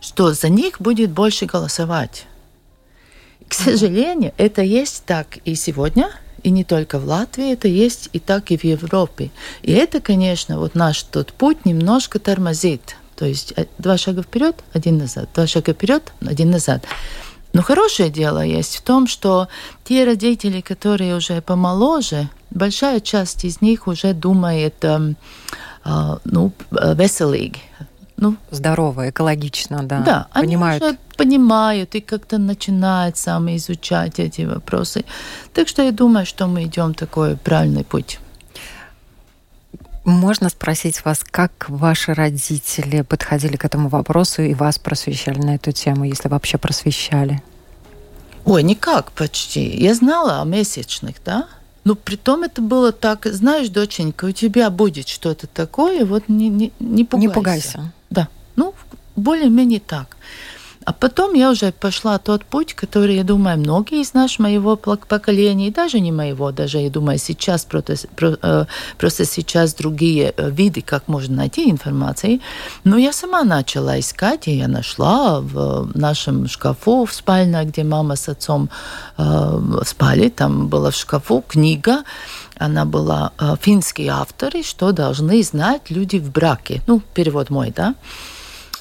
что 0.00 0.32
за 0.32 0.48
них 0.48 0.80
будет 0.80 1.10
больше 1.10 1.46
голосовать. 1.46 2.26
К 3.46 3.54
сожалению, 3.54 4.32
это 4.38 4.62
есть 4.62 5.04
так 5.04 5.38
и 5.44 5.54
сегодня, 5.54 6.10
и 6.42 6.50
не 6.50 6.64
только 6.64 6.98
в 6.98 7.06
Латвии, 7.06 7.52
это 7.52 7.68
есть 7.68 8.08
и 8.12 8.18
так 8.18 8.50
и 8.50 8.56
в 8.56 8.64
Европе. 8.64 9.30
И 9.62 9.72
это, 9.72 10.00
конечно, 10.00 10.58
вот 10.58 10.74
наш 10.74 11.02
тот 11.02 11.32
путь 11.32 11.64
немножко 11.64 12.18
тормозит. 12.18 12.96
То 13.16 13.26
есть 13.26 13.52
э, 13.56 13.66
два 13.78 13.98
шага 13.98 14.22
вперед, 14.22 14.56
один 14.72 14.98
назад, 14.98 15.28
два 15.34 15.46
шага 15.46 15.72
вперед, 15.72 16.12
один 16.20 16.50
назад. 16.50 16.84
Но 17.52 17.62
хорошее 17.62 18.10
дело 18.10 18.44
есть 18.44 18.76
в 18.76 18.82
том, 18.82 19.08
что 19.08 19.48
те 19.84 20.04
родители, 20.04 20.60
которые 20.60 21.16
уже 21.16 21.40
помоложе, 21.40 22.28
большая 22.50 23.00
часть 23.00 23.44
из 23.44 23.60
них 23.60 23.88
уже 23.88 24.12
думает, 24.12 24.76
э, 24.84 24.88
э, 24.90 25.14
ну, 25.84 26.52
веселīgi, 26.70 27.60
ну, 28.20 28.36
здорово, 28.50 29.10
экологично, 29.10 29.82
да. 29.84 30.00
Да, 30.00 30.26
понимают. 30.34 30.82
они 30.82 30.92
уже 30.92 30.98
понимают 31.16 31.94
и 31.94 32.00
как-то 32.00 32.38
начинают 32.38 33.16
сами 33.16 33.56
изучать 33.56 34.18
эти 34.18 34.42
вопросы. 34.42 35.04
Так 35.54 35.68
что 35.68 35.82
я 35.82 35.92
думаю, 35.92 36.26
что 36.26 36.48
мы 36.48 36.64
идем 36.64 36.94
такой 36.94 37.36
правильный 37.36 37.84
путь. 37.84 38.18
Можно 40.04 40.48
спросить 40.48 41.04
вас, 41.04 41.20
как 41.22 41.68
ваши 41.68 42.12
родители 42.14 43.02
подходили 43.02 43.56
к 43.56 43.64
этому 43.64 43.88
вопросу 43.88 44.42
и 44.42 44.54
вас 44.54 44.78
просвещали 44.78 45.38
на 45.38 45.54
эту 45.54 45.70
тему, 45.70 46.04
если 46.04 46.28
вообще 46.28 46.58
просвещали? 46.58 47.42
Ой, 48.44 48.62
никак 48.62 49.12
почти. 49.12 49.68
Я 49.76 49.94
знала 49.94 50.40
о 50.40 50.44
месячных, 50.44 51.16
да, 51.24 51.46
но 51.88 51.94
при 51.94 52.16
том 52.16 52.42
это 52.42 52.60
было 52.60 52.92
так, 52.92 53.24
знаешь, 53.24 53.70
доченька, 53.70 54.26
у 54.26 54.30
тебя 54.30 54.68
будет 54.68 55.08
что-то 55.08 55.46
такое, 55.46 56.04
вот 56.04 56.24
не, 56.28 56.50
не, 56.50 56.70
не 56.80 57.04
пугайся. 57.06 57.28
Не 57.28 57.34
пугайся. 57.34 57.92
Да, 58.10 58.28
ну, 58.56 58.74
более-менее 59.16 59.80
так. 59.80 60.18
А 60.88 60.92
потом 60.94 61.34
я 61.34 61.50
уже 61.50 61.70
пошла 61.70 62.18
тот 62.18 62.46
путь, 62.46 62.72
который, 62.72 63.16
я 63.16 63.22
думаю, 63.22 63.58
многие 63.58 64.00
из 64.00 64.14
нас, 64.14 64.38
моего 64.38 64.74
поколения, 64.76 65.68
и 65.68 65.70
даже 65.70 66.00
не 66.00 66.12
моего, 66.12 66.50
даже, 66.50 66.78
я 66.78 66.88
думаю, 66.88 67.18
сейчас 67.18 67.66
просто, 67.66 67.96
э, 68.42 68.64
просто 68.96 69.26
сейчас 69.26 69.74
другие 69.74 70.32
э, 70.34 70.50
виды, 70.50 70.80
как 70.80 71.06
можно 71.06 71.36
найти 71.36 71.70
информацию. 71.70 72.40
Но 72.84 72.96
я 72.96 73.12
сама 73.12 73.44
начала 73.44 74.00
искать, 74.00 74.48
и 74.48 74.56
я 74.56 74.66
нашла 74.66 75.40
в 75.42 75.90
нашем 75.94 76.48
шкафу 76.48 77.04
в 77.04 77.12
спальне, 77.12 77.64
где 77.64 77.84
мама 77.84 78.16
с 78.16 78.26
отцом 78.30 78.70
э, 79.18 79.82
спали, 79.84 80.30
там 80.30 80.68
была 80.68 80.90
в 80.90 80.96
шкафу 80.96 81.44
книга, 81.46 82.02
она 82.56 82.86
была 82.86 83.32
финские 83.60 84.08
авторы, 84.08 84.62
что 84.62 84.92
должны 84.92 85.42
знать 85.42 85.90
люди 85.90 86.18
в 86.18 86.32
браке. 86.32 86.80
Ну, 86.86 87.02
перевод 87.12 87.50
мой, 87.50 87.74
да 87.76 87.94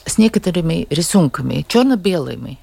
с 0.07 0.17
некоторыми 0.17 0.87
рисунками, 0.89 1.65
черно-белыми. 1.67 2.57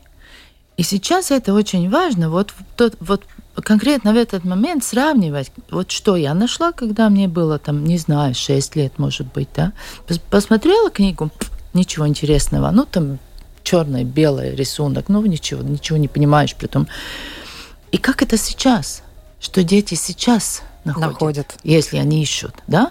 И 0.77 0.83
сейчас 0.83 1.31
это 1.31 1.55
очень 1.55 1.89
важно, 1.89 2.31
вот, 2.31 2.53
тот, 2.77 2.97
вот 2.99 3.25
конкретно 3.63 4.13
в 4.13 4.17
этот 4.17 4.45
момент 4.45 4.83
сравнивать, 4.83 5.53
вот 5.71 5.93
что 5.93 6.17
я 6.17 6.35
нашла, 6.35 6.73
когда 6.73 7.09
мне 7.09 7.29
было 7.29 7.61
там, 7.61 7.85
не 7.85 7.99
знаю, 7.99 8.35
6 8.35 8.75
лет, 8.75 8.99
может 8.99 9.33
быть, 9.33 9.49
да, 9.55 9.73
посмотрела 10.31 10.91
книгу, 10.91 11.31
ничего 11.75 12.09
интересного, 12.09 12.71
ну 12.73 12.87
там 12.87 13.19
черный, 13.63 14.05
белый 14.05 14.57
рисунок, 14.57 15.09
ну 15.09 15.25
ничего, 15.25 15.63
ничего 15.63 15.97
не 15.97 16.09
понимаешь 16.09 16.57
при 16.57 16.67
том. 16.67 16.89
И 17.93 17.99
как 17.99 18.23
это 18.23 18.37
сейчас, 18.37 19.03
что 19.39 19.63
дети 19.63 19.95
сейчас 19.95 20.63
находят, 20.85 21.13
находят. 21.13 21.57
если 21.63 21.99
они 21.99 22.21
ищут, 22.21 22.55
да? 22.67 22.91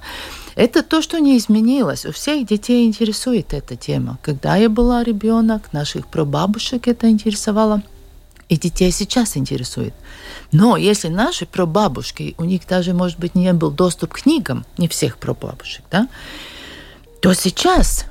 Это 0.56 0.84
то, 0.84 1.02
что 1.02 1.20
не 1.20 1.38
изменилось. 1.38 2.06
У 2.06 2.12
всех 2.12 2.46
детей 2.46 2.86
интересует 2.86 3.54
эта 3.54 3.76
тема. 3.76 4.20
Когда 4.22 4.56
я 4.56 4.70
была 4.70 5.04
ребенок, 5.04 5.74
наших 5.74 6.08
прабабушек 6.08 6.88
это 6.88 7.10
интересовало. 7.10 7.82
И 8.50 8.58
детей 8.58 8.92
сейчас 8.92 9.36
интересует. 9.38 9.94
Но 10.52 10.78
если 10.78 11.08
наши 11.08 11.46
прабабушки, 11.46 12.36
у 12.38 12.44
них 12.44 12.68
даже, 12.68 12.94
может 12.94 13.20
быть, 13.20 13.36
не 13.36 13.52
был 13.54 13.72
доступ 13.72 14.14
к 14.14 14.22
книгам, 14.22 14.66
не 14.78 14.88
всех 14.88 15.18
прабабушек, 15.18 15.84
да, 15.90 16.08
то 17.22 17.34
сейчас 17.34 18.06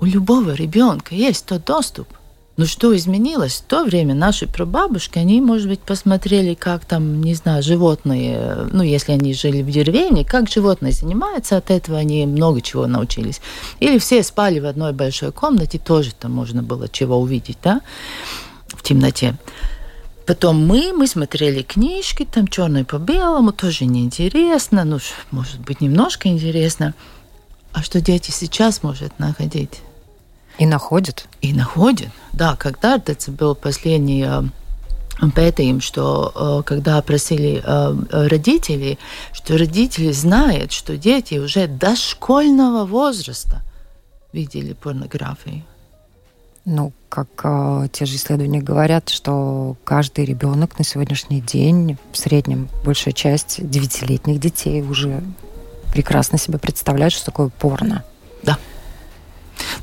у 0.00 0.06
любого 0.06 0.52
ребенка 0.52 1.14
есть 1.14 1.46
тот 1.46 1.64
доступ– 1.64 2.08
но 2.56 2.62
ну, 2.62 2.66
что 2.66 2.96
изменилось? 2.96 3.56
В 3.56 3.64
то 3.64 3.84
время 3.84 4.14
наши 4.14 4.46
прабабушки, 4.46 5.18
они, 5.18 5.42
может 5.42 5.68
быть, 5.68 5.80
посмотрели, 5.80 6.54
как 6.54 6.86
там, 6.86 7.22
не 7.22 7.34
знаю, 7.34 7.62
животные, 7.62 8.66
ну, 8.72 8.82
если 8.82 9.12
они 9.12 9.34
жили 9.34 9.60
в 9.60 9.70
деревне, 9.70 10.24
как 10.24 10.48
животные 10.48 10.92
занимаются, 10.92 11.58
от 11.58 11.70
этого 11.70 11.98
они 11.98 12.24
много 12.24 12.62
чего 12.62 12.86
научились. 12.86 13.42
Или 13.78 13.98
все 13.98 14.22
спали 14.22 14.58
в 14.58 14.64
одной 14.64 14.94
большой 14.94 15.32
комнате, 15.32 15.78
тоже 15.78 16.14
там 16.14 16.32
можно 16.32 16.62
было 16.62 16.88
чего 16.88 17.18
увидеть, 17.18 17.58
да, 17.62 17.82
в 18.68 18.82
темноте. 18.82 19.36
Потом 20.24 20.66
мы, 20.66 20.94
мы 20.94 21.06
смотрели 21.06 21.60
книжки, 21.60 22.24
там 22.24 22.48
черное 22.48 22.84
по 22.84 22.96
белому, 22.96 23.52
тоже 23.52 23.84
неинтересно, 23.84 24.84
ну, 24.84 24.98
может 25.30 25.60
быть, 25.60 25.82
немножко 25.82 26.28
интересно. 26.28 26.94
А 27.74 27.82
что 27.82 28.00
дети 28.00 28.30
сейчас 28.30 28.82
может 28.82 29.18
находить? 29.18 29.82
И 30.58 30.66
находят? 30.66 31.26
И 31.42 31.52
находят. 31.52 32.08
Да, 32.32 32.56
когда 32.56 32.96
это 32.96 33.30
был 33.30 33.54
последний 33.54 34.24
э, 34.26 34.42
пятым, 35.34 35.80
что 35.80 36.60
э, 36.60 36.62
когда 36.64 36.98
опросили 36.98 37.62
э, 37.64 38.26
родителей, 38.28 38.98
что 39.32 39.56
родители 39.58 40.12
знают, 40.12 40.72
что 40.72 40.96
дети 40.96 41.34
уже 41.34 41.66
дошкольного 41.66 42.86
возраста 42.86 43.62
видели 44.32 44.72
порнографию. 44.72 45.64
Ну, 46.64 46.92
как 47.08 47.28
э, 47.44 47.88
те 47.92 48.06
же 48.06 48.16
исследования 48.16 48.60
говорят, 48.60 49.08
что 49.08 49.76
каждый 49.84 50.24
ребенок 50.24 50.78
на 50.78 50.84
сегодняшний 50.84 51.40
день, 51.40 51.96
в 52.12 52.18
среднем 52.18 52.68
большая 52.84 53.14
часть 53.14 53.68
девятилетних 53.68 54.40
детей 54.40 54.82
уже 54.82 55.22
прекрасно 55.92 56.38
себе 56.38 56.58
представляет, 56.58 57.12
что 57.12 57.26
такое 57.26 57.48
порно. 57.48 58.04
Да. 58.42 58.58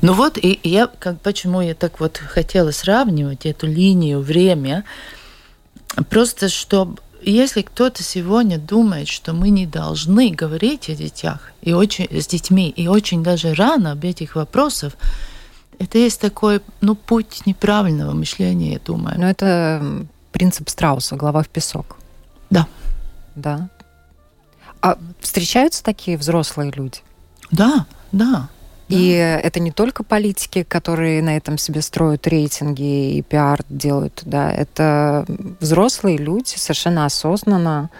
Ну 0.02 0.12
вот, 0.12 0.38
и 0.38 0.60
я, 0.62 0.86
как, 0.86 1.20
почему 1.20 1.60
я 1.60 1.74
так 1.74 2.00
вот 2.00 2.18
хотела 2.18 2.70
сравнивать 2.70 3.46
эту 3.46 3.66
линию, 3.66 4.20
время, 4.20 4.84
просто 6.08 6.48
чтобы 6.48 7.00
если 7.26 7.62
кто-то 7.62 8.02
сегодня 8.02 8.58
думает, 8.58 9.08
что 9.08 9.32
мы 9.32 9.48
не 9.48 9.66
должны 9.66 10.30
говорить 10.30 10.90
о 10.90 10.94
детях 10.94 11.52
и 11.62 11.72
очень, 11.72 12.06
с 12.10 12.26
детьми, 12.26 12.68
и 12.68 12.86
очень 12.86 13.22
даже 13.22 13.54
рано 13.54 13.92
об 13.92 14.04
этих 14.04 14.36
вопросах, 14.36 14.92
это 15.78 15.98
есть 15.98 16.20
такой, 16.20 16.60
ну, 16.80 16.94
путь 16.94 17.46
неправильного 17.46 18.12
мышления, 18.12 18.74
я 18.74 18.78
думаю. 18.78 19.18
Но 19.18 19.28
это 19.28 20.06
принцип 20.32 20.68
Страуса, 20.68 21.16
голова 21.16 21.42
в 21.42 21.48
песок. 21.48 21.96
Да. 22.50 22.66
Да. 23.34 23.68
А 24.80 24.98
встречаются 25.20 25.82
такие 25.82 26.18
взрослые 26.18 26.70
люди? 26.70 27.00
Да, 27.50 27.86
да. 28.12 28.48
И 28.88 29.08
это 29.10 29.60
не 29.60 29.72
только 29.72 30.04
политики, 30.04 30.62
которые 30.62 31.22
на 31.22 31.36
этом 31.36 31.56
себе 31.56 31.80
строят 31.80 32.26
рейтинги 32.26 33.16
и 33.16 33.22
пиар 33.22 33.62
делают, 33.68 34.22
да, 34.26 34.52
это 34.52 35.24
взрослые 35.60 36.18
люди 36.18 36.54
совершенно 36.56 37.06
осознанно 37.06 37.90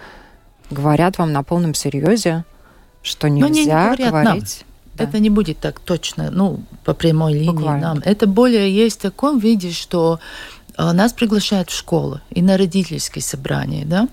говорят 0.70 1.18
вам 1.18 1.32
на 1.32 1.42
полном 1.42 1.74
серьезе, 1.74 2.44
что 3.02 3.28
нельзя 3.28 3.94
не 3.96 4.08
говорить. 4.08 4.64
Нам. 4.64 4.74
Да. 4.94 5.04
Это 5.04 5.18
не 5.18 5.30
будет 5.30 5.58
так 5.58 5.80
точно, 5.80 6.30
ну, 6.30 6.62
по 6.84 6.94
прямой 6.94 7.34
линии 7.34 7.50
Буквально. 7.50 7.94
нам. 7.94 8.02
Это 8.04 8.26
более 8.26 8.72
есть 8.72 8.98
в 8.98 9.02
таком 9.02 9.38
виде, 9.38 9.72
что 9.72 10.20
э, 10.76 10.92
нас 10.92 11.12
приглашают 11.12 11.70
в 11.70 11.76
школу 11.76 12.20
и 12.30 12.42
на 12.42 12.56
родительские 12.56 13.22
собрания, 13.22 13.84
да. 13.84 14.08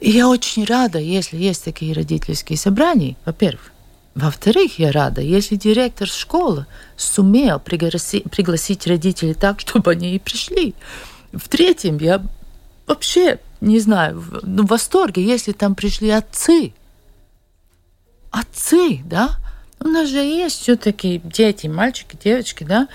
И 0.00 0.10
я 0.10 0.28
очень 0.28 0.64
рада, 0.64 0.98
если 0.98 1.36
есть 1.36 1.64
такие 1.64 1.92
родительские 1.92 2.56
собрания, 2.56 3.16
во-первых. 3.24 3.71
Во-вторых, 4.14 4.78
я 4.78 4.92
рада, 4.92 5.22
если 5.22 5.56
директор 5.56 6.06
школы 6.06 6.66
сумел 6.96 7.58
пригласить, 7.58 8.24
пригласить 8.30 8.86
родителей 8.86 9.34
так, 9.34 9.60
чтобы 9.60 9.92
они 9.92 10.14
и 10.14 10.18
пришли. 10.18 10.74
В-третьем, 11.32 11.96
я 11.96 12.22
вообще 12.86 13.38
не 13.62 13.78
знаю, 13.80 14.22
ну, 14.42 14.64
в 14.64 14.66
восторге, 14.66 15.24
если 15.24 15.52
там 15.52 15.74
пришли 15.74 16.10
отцы. 16.10 16.74
Отцы, 18.30 19.00
да? 19.04 19.38
У 19.80 19.88
нас 19.88 20.08
же 20.08 20.18
есть 20.18 20.60
все-таки 20.60 21.20
дети, 21.24 21.66
мальчики, 21.66 22.18
девочки, 22.22 22.64
да? 22.64 22.88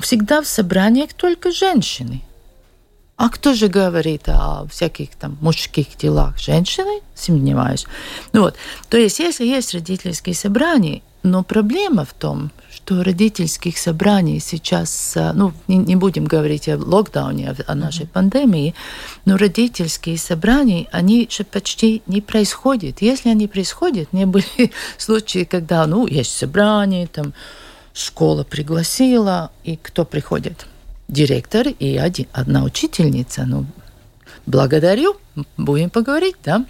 Всегда 0.00 0.40
в 0.40 0.46
собраниях 0.46 1.12
только 1.12 1.52
женщины. 1.52 2.22
А 3.18 3.30
кто 3.30 3.52
же 3.52 3.66
говорит 3.66 4.28
о 4.28 4.64
всяких 4.70 5.10
там 5.16 5.36
мужских 5.40 5.96
делах? 5.96 6.38
Женщины? 6.38 7.00
Сомневаюсь. 7.16 7.84
Ну 8.32 8.42
вот. 8.42 8.54
То 8.88 8.96
есть, 8.96 9.18
если 9.18 9.44
есть 9.44 9.74
родительские 9.74 10.36
собрания, 10.36 11.02
Но 11.24 11.42
проблема 11.42 12.04
в 12.04 12.12
том, 12.12 12.52
что 12.72 13.02
родительских 13.02 13.76
собраний 13.76 14.38
сейчас, 14.38 15.16
э, 15.16 15.32
ну, 15.34 15.52
не, 15.66 15.78
не 15.78 15.96
будем 15.96 16.26
говорить 16.26 16.68
о 16.68 16.78
локдауне, 16.78 17.50
о, 17.50 17.72
о 17.72 17.74
нашей 17.74 18.04
mm-hmm. 18.04 18.12
пандемии, 18.12 18.74
но 19.24 19.36
родительские 19.36 20.16
собрания, 20.16 20.86
они 20.92 21.28
же 21.28 21.42
почти 21.42 22.02
не 22.06 22.20
происходят. 22.20 23.02
Если 23.02 23.30
они 23.30 23.48
происходят, 23.48 24.12
не 24.12 24.26
были 24.26 24.72
случаи, 24.96 25.42
когда, 25.42 25.86
ну, 25.86 26.06
есть 26.06 26.38
собрание, 26.38 27.08
там, 27.08 27.34
школа 27.92 28.44
пригласила, 28.44 29.50
и 29.64 29.76
кто 29.76 30.04
приходит? 30.04 30.66
Директор 31.08 31.66
и 31.68 31.96
один, 31.96 32.26
одна 32.32 32.64
учительница. 32.64 33.44
Ну, 33.46 33.66
благодарю, 34.46 35.16
будем 35.56 35.90
поговорить, 35.90 36.36
да? 36.44 36.64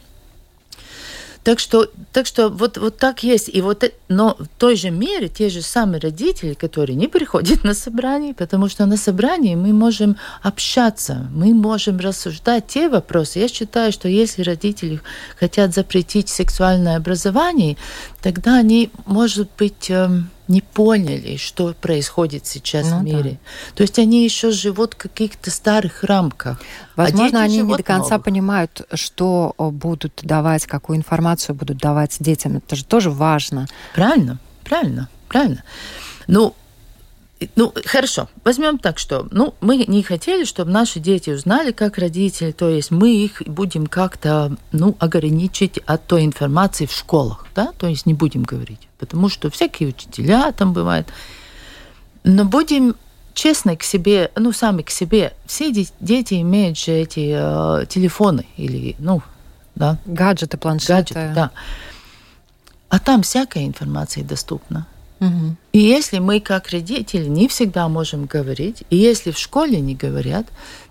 Так 1.49 1.61
что, 1.61 1.87
так 2.13 2.27
что 2.27 2.51
вот, 2.51 2.77
вот 2.77 2.99
так 2.99 3.23
есть. 3.23 3.49
И 3.49 3.63
вот, 3.63 3.83
но 4.09 4.37
в 4.39 4.49
той 4.59 4.77
же 4.77 4.91
мере 4.91 5.29
те 5.29 5.49
же 5.49 5.63
самые 5.63 5.99
родители, 5.99 6.53
которые 6.53 6.95
не 6.95 7.09
приходят 7.09 7.65
на 7.65 7.73
собрание, 7.75 8.35
потому 8.35 8.69
что 8.69 8.85
на 8.87 8.97
собрании 8.97 9.55
мы 9.55 9.73
можем 9.73 10.17
общаться, 10.43 11.27
мы 11.33 11.55
можем 11.55 11.99
рассуждать 12.01 12.67
те 12.67 12.91
вопросы. 12.91 13.39
Я 13.39 13.49
считаю, 13.49 13.93
что 13.93 14.09
если 14.09 14.43
родители 14.43 15.01
хотят 15.41 15.75
запретить 15.75 16.29
сексуальное 16.29 16.97
образование, 16.97 17.79
тогда 18.21 18.57
они, 18.57 18.91
может 19.07 19.49
быть, 19.59 19.89
эм, 19.89 20.31
не 20.49 20.63
поняли, 20.63 21.37
что 21.37 21.75
происходит 21.75 22.47
сейчас 22.47 22.91
ну, 22.91 23.01
в 23.01 23.03
мире. 23.03 23.31
Да. 23.31 23.77
То 23.77 23.83
есть 23.83 23.99
они 23.99 24.25
еще 24.25 24.51
живут 24.51 24.95
в 24.95 24.97
каких-то 24.97 25.51
старых 25.51 26.05
рамках. 26.05 26.61
Возможно, 26.97 27.43
а 27.43 27.45
они 27.45 27.59
не 27.59 27.77
до 27.77 27.83
конца 27.83 28.13
новых. 28.13 28.25
понимают, 28.25 28.83
что 28.95 29.55
будут 29.59 30.21
давать, 30.23 30.67
какую 30.67 30.99
информацию 30.99 31.55
будут 31.55 31.79
давать 31.79 32.17
детям. 32.21 32.57
Это 32.57 32.77
же 32.77 32.85
тоже 32.85 33.11
важно. 33.11 33.67
Правильно, 33.95 34.39
правильно, 34.65 35.09
правильно. 35.29 35.63
Ну, 36.27 36.55
ну, 37.57 37.73
хорошо, 37.87 38.29
возьмем 38.45 38.79
так, 38.79 38.99
что 38.99 39.29
ну, 39.31 39.55
мы 39.61 39.77
не 39.77 40.03
хотели, 40.03 40.45
чтобы 40.45 40.71
наши 40.71 40.99
дети 40.99 41.31
узнали, 41.31 41.71
как 41.73 41.99
родители, 41.99 42.51
то 42.51 42.69
есть 42.69 42.91
мы 42.91 43.15
их 43.15 43.43
будем 43.47 43.87
как-то 43.87 44.57
ну, 44.73 44.97
ограничить 44.99 45.79
от 45.87 46.07
той 46.07 46.25
информации 46.25 46.87
в 46.87 46.93
школах, 46.93 47.47
да, 47.55 47.73
то 47.79 47.87
есть 47.87 48.07
не 48.07 48.15
будем 48.15 48.43
говорить, 48.43 48.89
потому 48.99 49.29
что 49.29 49.51
всякие 49.51 49.91
учителя 49.91 50.51
там 50.53 50.73
бывают. 50.73 51.09
Но 52.25 52.45
будем 52.45 52.97
честны 53.35 53.77
к 53.77 53.85
себе, 53.85 54.33
ну, 54.35 54.53
сами 54.53 54.83
к 54.83 54.91
себе. 54.91 55.33
Все 55.47 55.73
дети 55.73 56.41
имеют 56.41 56.77
же 56.77 56.93
эти 56.93 57.33
э, 57.33 57.87
телефоны 57.87 58.47
или, 58.57 58.97
ну, 58.99 59.23
да. 59.77 59.99
Гаджеты, 60.07 60.57
планшеты. 60.57 61.15
Гаджеты, 61.15 61.33
да. 61.35 61.51
А 62.89 62.99
там 62.99 63.23
всякая 63.23 63.65
информация 63.65 64.25
доступна. 64.25 64.89
Угу. 65.21 65.57
И 65.73 65.79
если 65.79 66.19
мы 66.19 66.41
как 66.41 66.69
родители 66.69 67.27
не 67.27 67.49
всегда 67.49 67.89
можем 67.89 68.27
говорить, 68.27 68.85
и 68.91 68.97
если 68.97 69.31
в 69.31 69.39
школе 69.39 69.81
не 69.81 69.95
говорят, 69.95 70.47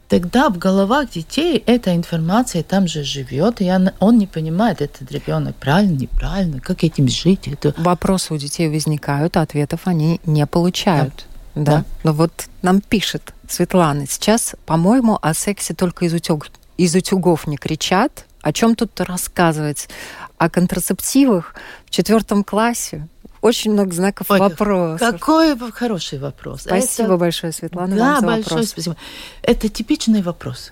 тогда 0.07 0.49
в 0.49 0.57
головах 0.57 1.11
детей 1.11 1.63
эта 1.65 1.95
информация 1.95 2.63
там 2.63 2.87
же 2.87 3.03
живет, 3.03 3.61
и 3.61 3.71
он, 3.99 4.17
не 4.17 4.27
понимает, 4.27 4.81
этот 4.81 5.11
ребенок 5.11 5.55
правильно, 5.55 5.97
неправильно, 5.97 6.59
как 6.59 6.83
этим 6.83 7.07
жить. 7.07 7.47
Это... 7.47 7.73
Вопросы 7.77 8.33
у 8.33 8.37
детей 8.37 8.69
возникают, 8.69 9.37
а 9.37 9.41
ответов 9.41 9.81
они 9.85 10.19
не 10.25 10.45
получают. 10.45 11.25
Да. 11.55 11.77
да. 11.77 11.85
Но 12.03 12.13
вот 12.13 12.47
нам 12.61 12.81
пишет 12.81 13.33
Светлана, 13.49 14.05
сейчас, 14.07 14.55
по-моему, 14.65 15.17
о 15.21 15.33
сексе 15.33 15.73
только 15.73 16.05
из, 16.05 16.13
утюг, 16.13 16.47
из 16.77 16.95
утюгов 16.95 17.47
не 17.47 17.57
кричат. 17.57 18.25
О 18.41 18.53
чем 18.53 18.75
тут 18.75 19.01
рассказывать? 19.01 19.89
О 20.37 20.49
контрацептивах 20.49 21.55
в 21.85 21.89
четвертом 21.89 22.43
классе 22.43 23.07
очень 23.47 23.71
много 23.71 23.93
знаков 23.93 24.29
Ой, 24.29 24.39
вопросов. 24.39 24.99
Какой 24.99 25.57
хороший 25.71 26.19
вопрос. 26.19 26.61
Спасибо 26.61 27.09
это... 27.09 27.17
большое, 27.17 27.53
Светлана, 27.53 27.95
да, 27.95 28.05
вам 28.05 28.19
за 28.19 28.25
большое 28.25 28.43
вопрос. 28.43 28.69
спасибо. 28.69 28.97
Это 29.41 29.69
типичный 29.69 30.21
вопрос. 30.21 30.71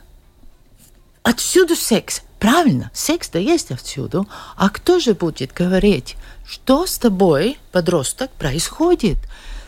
Отсюда 1.24 1.76
секс. 1.76 2.22
Правильно, 2.40 2.92
секс-то 2.94 3.40
есть 3.40 3.72
отсюда. 3.72 4.26
А 4.56 4.70
кто 4.70 5.00
же 5.00 5.14
будет 5.16 5.54
говорить, 5.54 6.16
что 6.48 6.86
с 6.86 6.98
тобой, 6.98 7.58
подросток, 7.72 8.30
происходит? 8.32 9.18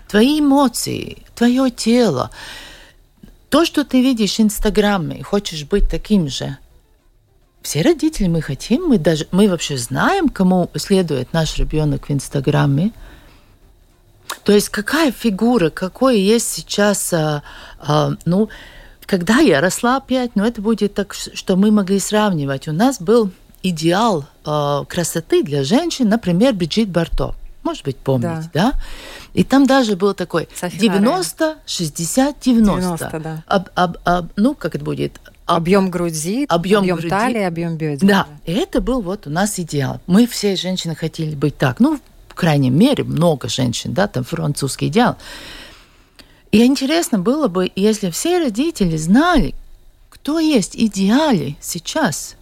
Твои 0.07 0.39
эмоции, 0.39 1.23
твое 1.35 1.71
тело. 1.71 2.29
То, 3.49 3.65
что 3.65 3.83
ты 3.83 4.01
видишь 4.01 4.35
в 4.35 4.41
Инстаграме, 4.41 5.23
хочешь 5.23 5.63
быть 5.63 5.89
таким 5.89 6.27
же– 6.27 6.57
все 7.67 7.81
родители 7.81 8.29
мы 8.29 8.41
хотим, 8.41 8.85
мы 8.85 8.97
даже 8.97 9.27
мы 9.31 9.49
вообще 9.49 9.75
знаем, 9.75 10.29
кому 10.29 10.69
следует 10.75 11.33
наш 11.33 11.57
ребенок 11.57 12.07
в 12.07 12.11
Инстаграме. 12.13 12.93
То 14.45 14.53
есть 14.53 14.69
какая 14.69 15.11
фигура, 15.11 15.69
какой 15.69 16.17
есть 16.17 16.49
сейчас, 16.49 17.11
а, 17.11 17.43
а, 17.79 18.11
ну, 18.23 18.47
когда 19.05 19.39
я 19.39 19.59
росла 19.59 19.97
опять, 19.97 20.31
ну 20.35 20.45
это 20.45 20.61
будет 20.61 20.93
так, 20.93 21.13
что 21.13 21.57
мы 21.57 21.71
могли 21.71 21.99
сравнивать. 21.99 22.69
У 22.69 22.71
нас 22.71 23.01
был 23.01 23.31
идеал 23.63 24.23
а, 24.45 24.85
красоты 24.85 25.43
для 25.43 25.65
женщин, 25.65 26.07
например, 26.07 26.53
Бриджит 26.53 26.87
Барто. 26.87 27.35
Может 27.63 27.83
быть, 27.83 27.97
помните, 27.97 28.49
да? 28.53 28.71
да? 28.71 28.79
И 29.33 29.43
там 29.43 29.67
даже 29.67 29.97
был 29.97 30.13
такой 30.13 30.47
София 30.55 30.79
90, 30.79 31.57
60, 31.65 32.39
90. 32.39 32.75
90 32.81 33.19
да. 33.19 33.43
об, 33.45 33.67
об, 33.75 33.97
об, 34.05 34.27
ну, 34.37 34.55
как 34.55 34.75
это 34.75 34.85
будет? 34.85 35.19
Объем 35.47 35.89
груди, 35.89 36.45
объем, 36.49 36.81
объем 36.81 36.97
груди. 36.97 37.09
талии, 37.09 37.41
объем 37.41 37.77
бедер. 37.77 38.07
Да, 38.07 38.27
и 38.45 38.51
это 38.51 38.81
был 38.81 39.01
вот 39.01 39.27
у 39.27 39.29
нас 39.29 39.57
идеал. 39.59 40.01
Мы 40.05 40.27
все 40.27 40.57
женщины 40.57 40.93
хотели 40.93 41.35
быть 41.35 41.57
так. 41.57 41.79
Ну, 41.79 41.99
в 42.27 42.35
крайней 42.35 42.69
мере, 42.69 43.05
много 43.05 43.47
женщин, 43.47 43.93
да, 43.93 44.07
там 44.07 44.25
французский 44.25 44.87
идеал. 44.87 45.15
И 46.51 46.65
интересно 46.65 47.19
было 47.19 47.47
бы, 47.47 47.71
если 47.75 48.09
все 48.09 48.39
родители 48.39 48.97
знали, 48.97 49.55
кто 50.09 50.39
есть 50.39 50.75
идеале 50.75 51.55
сейчас 51.61 52.35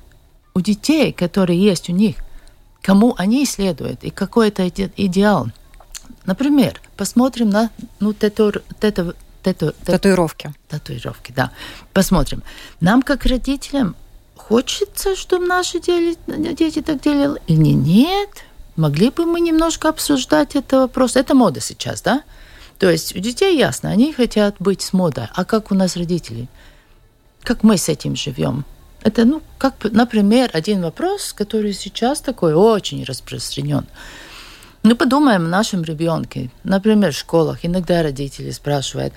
у 0.56 0.62
детей, 0.62 1.12
которые 1.14 1.64
есть 1.64 1.90
у 1.90 1.94
них, 1.94 2.16
кому 2.82 3.14
они 3.18 3.46
следуют 3.46 4.04
и 4.04 4.10
какой 4.10 4.48
это 4.48 4.68
идеал. 4.68 5.48
Например, 6.26 6.82
посмотрим 6.98 7.50
на 7.50 7.70
ну, 8.00 8.14
тету, 8.14 8.54
тету, 8.80 9.14
Тату... 9.46 9.74
Татуировки. 9.86 10.54
Татуировки, 10.70 11.32
да. 11.32 11.52
Посмотрим. 11.94 12.42
Нам, 12.82 13.04
как 13.04 13.26
родителям, 13.26 13.96
хочется, 14.36 15.16
чтобы 15.16 15.46
наши 15.46 15.80
дети, 15.80 16.82
так 16.82 17.02
делали 17.02 17.40
или 17.46 17.74
нет? 17.74 18.30
Могли 18.76 19.12
бы 19.12 19.26
мы 19.26 19.42
немножко 19.42 19.90
обсуждать 19.90 20.56
этот 20.56 20.74
вопрос? 20.74 21.16
Это 21.16 21.36
мода 21.36 21.62
сейчас, 21.62 22.02
да? 22.02 22.24
То 22.80 22.90
есть 22.90 23.16
у 23.16 23.20
детей 23.20 23.56
ясно, 23.56 23.92
они 23.92 24.14
хотят 24.14 24.56
быть 24.58 24.82
с 24.82 24.94
модой. 24.94 25.28
А 25.36 25.46
как 25.46 25.72
у 25.72 25.76
нас 25.76 25.96
родители? 25.96 26.48
Как 27.44 27.62
мы 27.62 27.78
с 27.78 27.88
этим 27.88 28.16
живем? 28.16 28.66
Это, 29.04 29.26
ну, 29.26 29.44
как, 29.60 29.76
например, 29.84 30.50
один 30.54 30.82
вопрос, 30.82 31.34
который 31.34 31.74
сейчас 31.74 32.20
такой 32.20 32.56
очень 32.56 33.04
распространен. 33.04 33.86
Ну, 34.86 34.96
подумаем 34.96 35.46
о 35.46 35.50
нашем 35.50 35.84
ребенке. 35.84 36.52
Например, 36.64 37.12
в 37.12 37.18
школах 37.18 37.66
иногда 37.66 38.04
родители 38.04 38.52
спрашивают, 38.52 39.14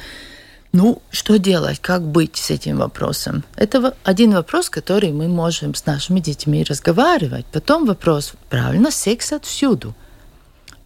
ну, 0.73 1.03
что 1.11 1.39
делать, 1.39 1.79
как 1.79 2.03
быть 2.03 2.39
с 2.39 2.49
этим 2.49 2.79
вопросом? 2.79 3.45
Это 3.55 3.95
один 4.03 4.33
вопрос, 4.33 4.71
который 4.71 5.13
мы 5.13 5.29
можем 5.29 5.75
с 5.75 5.85
нашими 5.85 6.21
детьми 6.21 6.65
разговаривать. 6.65 7.45
Потом 7.53 7.85
вопрос, 7.85 8.33
правильно, 8.49 8.91
секс 8.91 9.31
отсюду. 9.31 9.95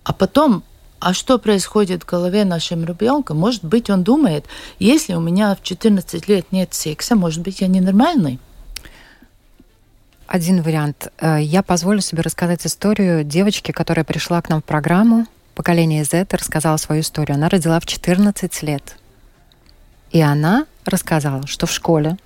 А 0.03 0.13
потом, 0.13 0.65
а 0.99 1.15
что 1.15 1.39
происходит 1.39 2.03
в 2.03 2.07
голове 2.07 2.45
нашим 2.45 2.85
ребенка? 2.85 3.35
Может 3.35 3.63
быть, 3.65 3.89
он 3.89 4.03
думает, 4.03 4.47
если 4.81 5.15
у 5.15 5.21
меня 5.21 5.55
в 5.55 5.63
14 5.63 6.27
лет 6.27 6.47
нет 6.51 6.75
секса, 6.75 7.15
может 7.15 7.43
быть, 7.43 7.61
я 7.61 7.69
ненормальный 7.69 8.41
один 10.33 10.63
вариант. 10.63 11.13
Э, 11.21 11.37
я 11.43 11.63
позволю 11.63 12.01
себе 12.01 12.23
рассказать 12.23 12.67
историю 12.67 13.23
девочки, 13.23 13.71
которая 13.71 14.03
пришла 14.03 14.41
к 14.41 14.49
нам 14.49 14.63
в 14.63 14.65
программу 14.65 15.27
поколение 15.55 16.05
Z, 16.05 16.27
рассказала 16.31 16.79
свою 16.79 17.03
историю. 17.03 17.35
Она 17.35 17.51
родила 17.51 17.79
в 17.79 17.85
14 17.85 18.63
лет. 18.63 18.97
И 20.11 20.23
она 20.23 20.65
рассказала, 20.87 21.47
что 21.47 21.67
в 21.67 21.71
школе 21.71 22.17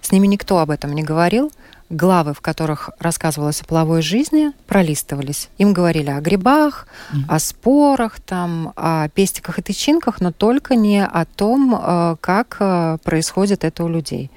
с 0.00 0.12
ними 0.12 0.26
никто 0.28 0.60
об 0.60 0.70
этом 0.70 0.94
не 0.94 1.02
говорил. 1.02 1.52
Главы, 1.90 2.32
в 2.32 2.40
которых 2.40 2.88
рассказывалось 2.98 3.60
о 3.60 3.66
половой 3.66 4.00
жизни, 4.00 4.52
пролистывались. 4.66 5.50
Им 5.58 5.74
говорили 5.74 6.08
о 6.08 6.22
грибах, 6.22 6.88
mm-hmm. 7.12 7.24
о 7.28 7.38
спорах, 7.38 8.20
там, 8.20 8.72
о 8.76 9.10
пестиках 9.10 9.58
и 9.58 9.62
тычинках, 9.62 10.22
но 10.22 10.32
только 10.32 10.74
не 10.74 11.04
о 11.04 11.26
том, 11.26 11.74
э, 11.74 12.16
как 12.22 12.56
э, 12.60 12.96
происходит 13.04 13.64
это 13.64 13.84
у 13.84 13.88
людей. 13.88 14.30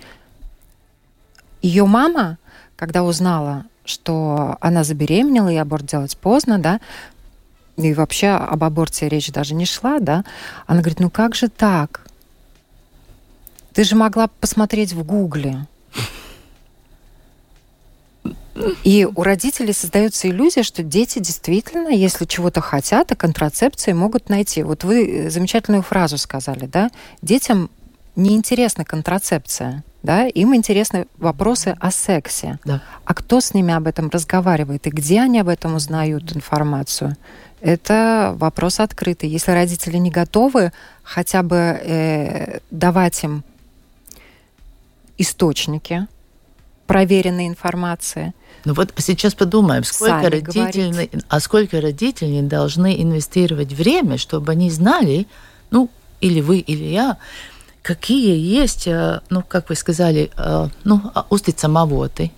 Ее 1.61 1.85
мама 1.85 2.39
когда 2.75 3.03
узнала, 3.03 3.65
что 3.85 4.57
она 4.61 4.83
забеременела, 4.83 5.49
и 5.49 5.55
аборт 5.55 5.85
делать 5.85 6.17
поздно, 6.17 6.59
да, 6.59 6.79
и 7.77 7.93
вообще 7.93 8.29
об 8.29 8.63
аборте 8.63 9.09
речь 9.09 9.31
даже 9.31 9.55
не 9.55 9.65
шла, 9.65 9.99
да, 9.99 10.23
она 10.67 10.79
говорит, 10.81 10.99
ну 10.99 11.09
как 11.09 11.35
же 11.35 11.49
так? 11.49 12.05
Ты 13.73 13.83
же 13.83 13.95
могла 13.95 14.27
посмотреть 14.27 14.93
в 14.93 15.03
Гугле. 15.03 15.65
И 18.83 19.07
у 19.15 19.23
родителей 19.23 19.73
создается 19.73 20.29
иллюзия, 20.29 20.61
что 20.61 20.83
дети 20.83 21.17
действительно, 21.17 21.87
если 21.89 22.25
чего-то 22.25 22.61
хотят, 22.61 23.11
и 23.11 23.15
контрацепции 23.15 23.93
могут 23.93 24.29
найти. 24.29 24.61
Вот 24.61 24.83
вы 24.83 25.29
замечательную 25.31 25.81
фразу 25.81 26.19
сказали, 26.19 26.67
да? 26.67 26.91
Детям 27.23 27.71
неинтересна 28.15 28.85
контрацепция, 28.85 29.83
да? 30.03 30.27
Им 30.27 30.53
интересны 30.55 31.07
вопросы 31.17 31.75
о 31.79 31.89
сексе. 31.89 32.59
Да. 32.65 32.81
А 33.05 33.13
кто 33.13 33.39
с 33.39 33.53
ними 33.53 33.73
об 33.73 33.87
этом 33.87 34.09
разговаривает 34.09 34.85
и 34.85 34.89
где 34.89 35.21
они 35.21 35.39
об 35.39 35.47
этом 35.47 35.75
узнают 35.75 36.35
информацию? 36.35 37.15
Это 37.61 38.35
вопрос 38.37 38.81
открытый. 38.81 39.29
Если 39.29 39.51
родители 39.51 39.97
не 39.97 40.11
готовы 40.11 40.73
хотя 41.01 41.41
бы 41.41 41.55
э, 41.55 42.59
давать 42.69 43.23
им 43.23 43.43
источники 45.17 46.07
проверенной 46.85 47.47
информации. 47.47 48.33
Ну 48.65 48.73
вот 48.73 48.93
сейчас 48.97 49.33
подумаем, 49.33 49.83
сколько 49.85 50.29
родителей, 50.29 51.09
а 51.29 51.39
сколько 51.39 51.79
родителей 51.79 52.41
должны 52.41 53.01
инвестировать 53.01 53.71
время, 53.71 54.17
чтобы 54.17 54.51
они 54.51 54.69
знали, 54.69 55.27
ну, 55.71 55.89
или 56.19 56.41
вы, 56.41 56.59
или 56.59 56.83
я, 56.83 57.17
какие 57.83 58.35
есть, 58.37 58.87
э, 58.87 59.21
ну, 59.29 59.43
как 59.47 59.69
вы 59.69 59.75
сказали, 59.75 60.31
э, 60.35 60.69
ну, 60.85 61.01
устицамовоты, 61.29 62.31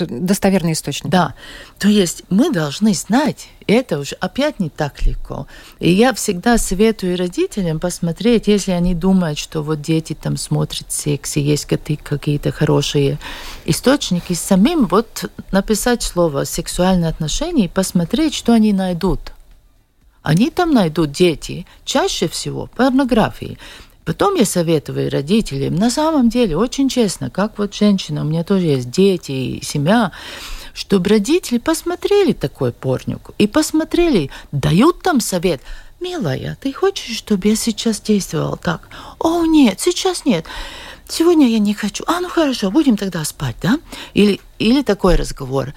достоверный 0.00 0.72
источник. 0.72 1.10
Да. 1.10 1.34
То 1.78 1.88
есть 1.88 2.24
мы 2.30 2.50
должны 2.50 2.94
знать, 2.94 3.48
это 3.66 3.98
уже 3.98 4.14
опять 4.16 4.60
не 4.60 4.70
так 4.70 5.02
легко. 5.02 5.46
И 5.78 5.90
я 5.90 6.12
всегда 6.14 6.58
советую 6.58 7.16
родителям 7.16 7.80
посмотреть, 7.80 8.48
если 8.48 8.72
они 8.72 8.94
думают, 8.94 9.38
что 9.38 9.62
вот 9.62 9.80
дети 9.80 10.14
там 10.14 10.36
смотрят 10.36 10.90
секс, 10.90 11.36
и 11.36 11.40
есть 11.40 11.66
какие-то 11.66 12.52
хорошие 12.52 13.18
источники, 13.64 14.32
самим 14.34 14.86
вот 14.86 15.30
написать 15.52 16.02
слово 16.02 16.44
«сексуальные 16.44 17.08
отношения» 17.10 17.66
и 17.66 17.68
посмотреть, 17.68 18.34
что 18.34 18.52
они 18.52 18.72
найдут. 18.72 19.32
Они 20.22 20.50
там 20.50 20.72
найдут 20.72 21.10
дети, 21.10 21.66
чаще 21.84 22.28
всего 22.28 22.68
порнографии. 22.76 23.58
Потом 24.04 24.34
я 24.34 24.44
советую 24.44 25.10
родителям, 25.10 25.76
на 25.76 25.90
самом 25.90 26.28
деле, 26.28 26.56
очень 26.56 26.88
честно, 26.88 27.30
как 27.30 27.58
вот 27.58 27.74
женщина, 27.74 28.22
у 28.22 28.24
меня 28.24 28.42
тоже 28.42 28.66
есть 28.66 28.90
дети 28.90 29.30
и 29.30 29.64
семья, 29.64 30.10
чтобы 30.74 31.10
родители 31.10 31.58
посмотрели 31.58 32.32
такой 32.32 32.72
порнюк 32.72 33.30
и 33.38 33.46
посмотрели, 33.46 34.30
дают 34.50 35.02
там 35.02 35.20
совет. 35.20 35.60
Милая, 36.00 36.58
ты 36.60 36.72
хочешь, 36.72 37.16
чтобы 37.16 37.46
я 37.48 37.54
сейчас 37.54 38.00
действовал 38.00 38.56
так? 38.56 38.88
О, 39.20 39.44
нет, 39.44 39.78
сейчас 39.78 40.24
нет. 40.24 40.46
Сегодня 41.06 41.46
я 41.48 41.60
не 41.60 41.74
хочу. 41.74 42.02
А, 42.08 42.20
ну 42.20 42.28
хорошо, 42.28 42.72
будем 42.72 42.96
тогда 42.96 43.24
спать, 43.24 43.56
да? 43.62 43.78
Или, 44.14 44.40
или 44.58 44.82
такой 44.82 45.14
разговор. 45.14 45.74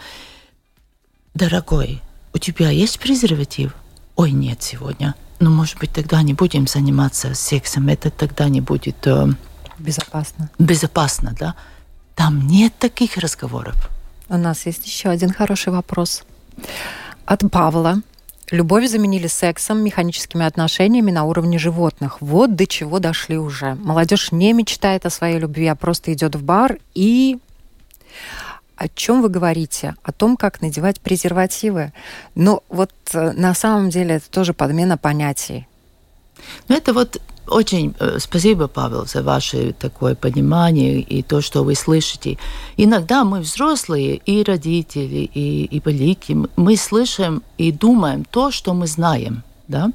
Дорогой, 1.35 2.01
у 2.33 2.39
тебя 2.39 2.71
есть 2.71 2.99
презерватив? 2.99 3.75
Ой, 4.15 4.31
нет 4.31 4.63
сегодня 4.63 5.13
ну, 5.39 5.49
может 5.49 5.77
быть, 5.79 5.91
тогда 5.91 6.21
не 6.21 6.33
будем 6.33 6.67
заниматься 6.67 7.33
сексом, 7.33 7.87
это 7.89 8.09
тогда 8.09 8.49
не 8.49 8.61
будет... 8.61 9.07
Э, 9.07 9.27
безопасно. 9.77 10.49
Безопасно, 10.59 11.35
да. 11.39 11.55
Там 12.15 12.47
нет 12.47 12.73
таких 12.79 13.17
разговоров. 13.17 13.89
У 14.29 14.37
нас 14.37 14.65
есть 14.65 14.85
еще 14.87 15.09
один 15.09 15.31
хороший 15.31 15.73
вопрос. 15.73 16.23
От 17.25 17.43
Павла. 17.51 18.01
Любовь 18.51 18.87
заменили 18.87 19.27
сексом, 19.27 19.83
механическими 19.83 20.45
отношениями 20.45 21.11
на 21.11 21.23
уровне 21.23 21.57
животных. 21.57 22.21
Вот 22.21 22.55
до 22.55 22.67
чего 22.67 22.99
дошли 22.99 23.37
уже. 23.37 23.75
Молодежь 23.75 24.31
не 24.31 24.53
мечтает 24.53 25.05
о 25.05 25.09
своей 25.09 25.39
любви, 25.39 25.67
а 25.67 25.75
просто 25.75 26.13
идет 26.13 26.35
в 26.35 26.43
бар 26.43 26.77
и 26.93 27.39
о 28.77 28.87
чем 28.87 29.21
вы 29.21 29.29
говорите? 29.29 29.95
О 30.03 30.11
том, 30.11 30.37
как 30.37 30.61
надевать 30.61 30.99
презервативы. 30.99 31.93
Но 32.35 32.63
вот 32.69 32.91
э, 33.13 33.31
на 33.31 33.53
самом 33.53 33.89
деле 33.89 34.15
это 34.15 34.29
тоже 34.29 34.53
подмена 34.53 34.97
понятий. 34.97 35.67
Ну, 36.67 36.75
это 36.75 36.93
вот 36.93 37.21
очень 37.47 37.93
э, 37.99 38.17
спасибо, 38.19 38.67
Павел, 38.67 39.05
за 39.05 39.21
ваше 39.23 39.73
такое 39.73 40.15
понимание 40.15 40.99
и 40.99 41.21
то, 41.21 41.41
что 41.41 41.63
вы 41.63 41.75
слышите. 41.75 42.37
Иногда 42.77 43.23
мы 43.23 43.39
взрослые, 43.39 44.15
и 44.15 44.43
родители, 44.43 45.29
и, 45.33 45.65
и 45.65 45.79
политики, 45.79 46.37
мы 46.55 46.75
слышим 46.75 47.43
и 47.57 47.71
думаем 47.71 48.25
то, 48.25 48.51
что 48.51 48.73
мы 48.73 48.87
знаем. 48.87 49.43
Да? 49.67 49.91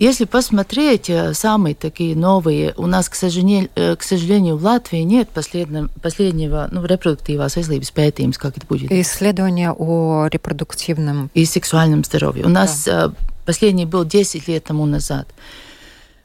Если 0.00 0.24
посмотреть 0.24 1.10
э, 1.10 1.34
самые 1.34 1.74
такие 1.74 2.16
новые, 2.16 2.72
у 2.78 2.86
нас, 2.86 3.10
к 3.10 3.14
сожалению, 3.14 3.68
э, 3.74 3.96
к 3.96 4.02
сожалению 4.02 4.56
в 4.56 4.64
Латвии 4.64 5.02
нет 5.02 5.28
последнего, 5.28 6.68
ну, 6.72 6.86
репродуктивās 6.86 7.58
veselības 7.58 7.92
pētījums, 7.92 8.38
как 8.38 8.56
это 8.56 8.66
будет. 8.66 8.90
Исследование 8.90 9.72
о 9.72 10.26
репродуктивном... 10.32 11.30
И 11.34 11.44
сексуальном 11.44 12.02
здоровье. 12.02 12.46
У 12.46 12.48
нас 12.48 12.84
да. 12.86 13.08
Э, 13.08 13.10
последний 13.44 13.84
был 13.84 14.06
10 14.06 14.48
лет 14.48 14.64
тому 14.64 14.86
назад. 14.86 15.28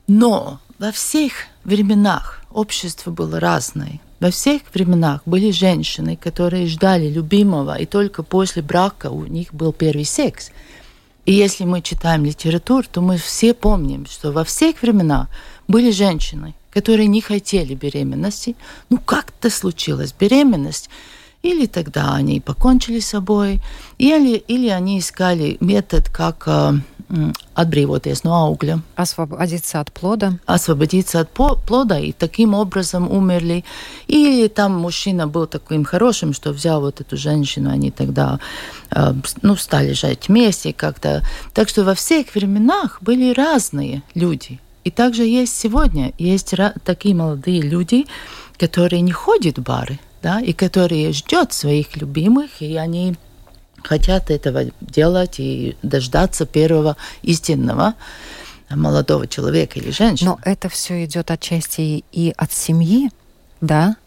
Но 0.08 0.62
во 0.80 0.94
всех 0.94 1.34
временах 1.66 2.44
общество 2.54 3.12
было 3.12 3.42
разное. 3.42 4.00
Во 4.22 4.32
всех 4.32 4.62
временах 4.74 5.20
были 5.26 5.52
женщины, 5.52 6.16
которые 6.16 6.68
ждали 6.68 7.10
любимого, 7.10 7.76
и 7.76 7.86
только 7.86 8.24
после 8.24 8.62
брака 8.62 9.08
у 9.08 9.26
них 9.26 9.54
был 9.54 9.74
первый 9.74 10.06
секс. 10.06 10.52
И 11.26 11.34
если 11.34 11.66
мы 11.66 11.82
читаем 11.82 12.24
литературу, 12.24 12.86
то 12.92 13.02
мы 13.02 13.18
все 13.18 13.54
помним, 13.54 14.06
что 14.06 14.32
во 14.32 14.44
всех 14.44 14.82
временах 14.82 15.28
были 15.68 15.90
женщины, 15.90 16.54
которые 16.70 17.08
не 17.08 17.22
хотели 17.22 17.74
беременности. 17.74 18.56
Ну, 18.90 19.00
как-то 19.00 19.50
случилась 19.50 20.14
беременность. 20.14 20.90
Или 21.46 21.68
тогда 21.68 22.16
они 22.16 22.40
покончили 22.40 23.00
с 23.00 23.10
собой, 23.10 23.62
или, 24.00 24.36
или 24.36 24.70
они 24.70 24.98
искали 24.98 25.58
метод, 25.60 26.10
как 26.10 26.48
э, 26.48 26.74
atbrīvoties 27.56 28.24
no 28.24 28.32
augļa. 28.32 28.80
Освободиться 28.96 29.80
от 29.80 29.92
плода. 29.92 30.40
Освободиться 30.48 31.20
от 31.20 31.30
плода 31.30 32.00
и 32.00 32.14
таким 32.14 32.56
образом 32.56 33.12
умерли. 33.12 33.64
Или 34.08 34.48
там 34.48 34.72
мужчина 34.72 35.28
был 35.28 35.46
таким 35.46 35.86
хорошим, 35.86 36.34
что 36.34 36.52
взял 36.52 36.82
вот 36.82 37.02
эту 37.02 37.16
женщину, 37.16 37.70
они 37.70 37.92
тогда 37.92 38.40
э, 38.90 39.14
ну, 39.44 39.56
стали 39.56 39.94
жить 39.94 40.30
вместе 40.30 40.74
как-то. 40.74 41.22
Так 41.54 41.70
что 41.70 41.84
во 41.84 41.94
всех 41.94 42.34
временах 42.34 42.98
были 43.02 43.34
разные 43.34 44.02
люди. 44.16 44.60
И 44.84 44.90
также 44.90 45.26
есть 45.26 45.56
сегодня, 45.56 46.12
есть 46.18 46.56
такие 46.84 47.14
молодые 47.14 47.62
люди, 47.62 48.08
которые 48.58 49.02
не 49.02 49.12
ходят 49.12 49.60
в 49.60 49.62
бары, 49.62 50.00
да, 50.26 50.40
и 50.42 50.54
которые 50.54 51.14
ждут 51.14 51.54
своих 51.54 51.96
любимых, 51.98 52.60
и 52.60 52.78
они 52.78 53.16
хотят 53.84 54.32
этого 54.32 54.64
делать 54.82 55.36
и 55.40 55.78
дождаться 55.84 56.48
первого 56.48 56.98
истинного 57.22 57.94
молодого 58.72 59.28
человека 59.28 59.78
или 59.78 59.92
женщины. 59.92 60.32
Но 60.32 60.40
это 60.44 60.68
все 60.68 61.06
идет 61.06 61.30
отчасти 61.30 62.04
и 62.12 62.34
от 62.36 62.52
семьи, 62.52 63.12
да? 63.62 63.98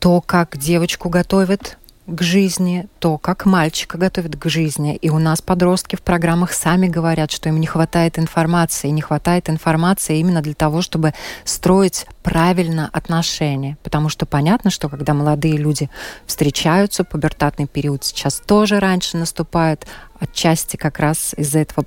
То, 0.00 0.20
как 0.20 0.58
девочку 0.58 1.10
готовят 1.10 1.78
к 2.06 2.22
жизни, 2.22 2.88
то, 3.00 3.18
как 3.18 3.46
мальчика 3.46 3.98
готовят 3.98 4.36
к 4.36 4.48
жизни. 4.48 4.96
И 4.96 5.10
у 5.10 5.18
нас 5.18 5.42
подростки 5.42 5.96
в 5.96 6.02
программах 6.02 6.52
сами 6.52 6.86
говорят, 6.86 7.32
что 7.32 7.48
им 7.48 7.58
не 7.58 7.66
хватает 7.66 8.18
информации. 8.18 8.88
Не 8.88 9.02
хватает 9.02 9.50
информации 9.50 10.18
именно 10.18 10.40
для 10.40 10.54
того, 10.54 10.82
чтобы 10.82 11.14
строить 11.44 12.06
правильно 12.22 12.88
отношения. 12.92 13.76
Потому 13.82 14.08
что 14.08 14.24
понятно, 14.24 14.70
что 14.70 14.88
когда 14.88 15.14
молодые 15.14 15.56
люди 15.56 15.90
встречаются, 16.26 17.02
пубертатный 17.02 17.66
период 17.66 18.04
сейчас 18.04 18.40
тоже 18.40 18.78
раньше 18.78 19.16
наступает, 19.16 19.86
отчасти 20.20 20.76
как 20.76 21.00
раз 21.00 21.34
из-за 21.36 21.60
этого 21.60 21.86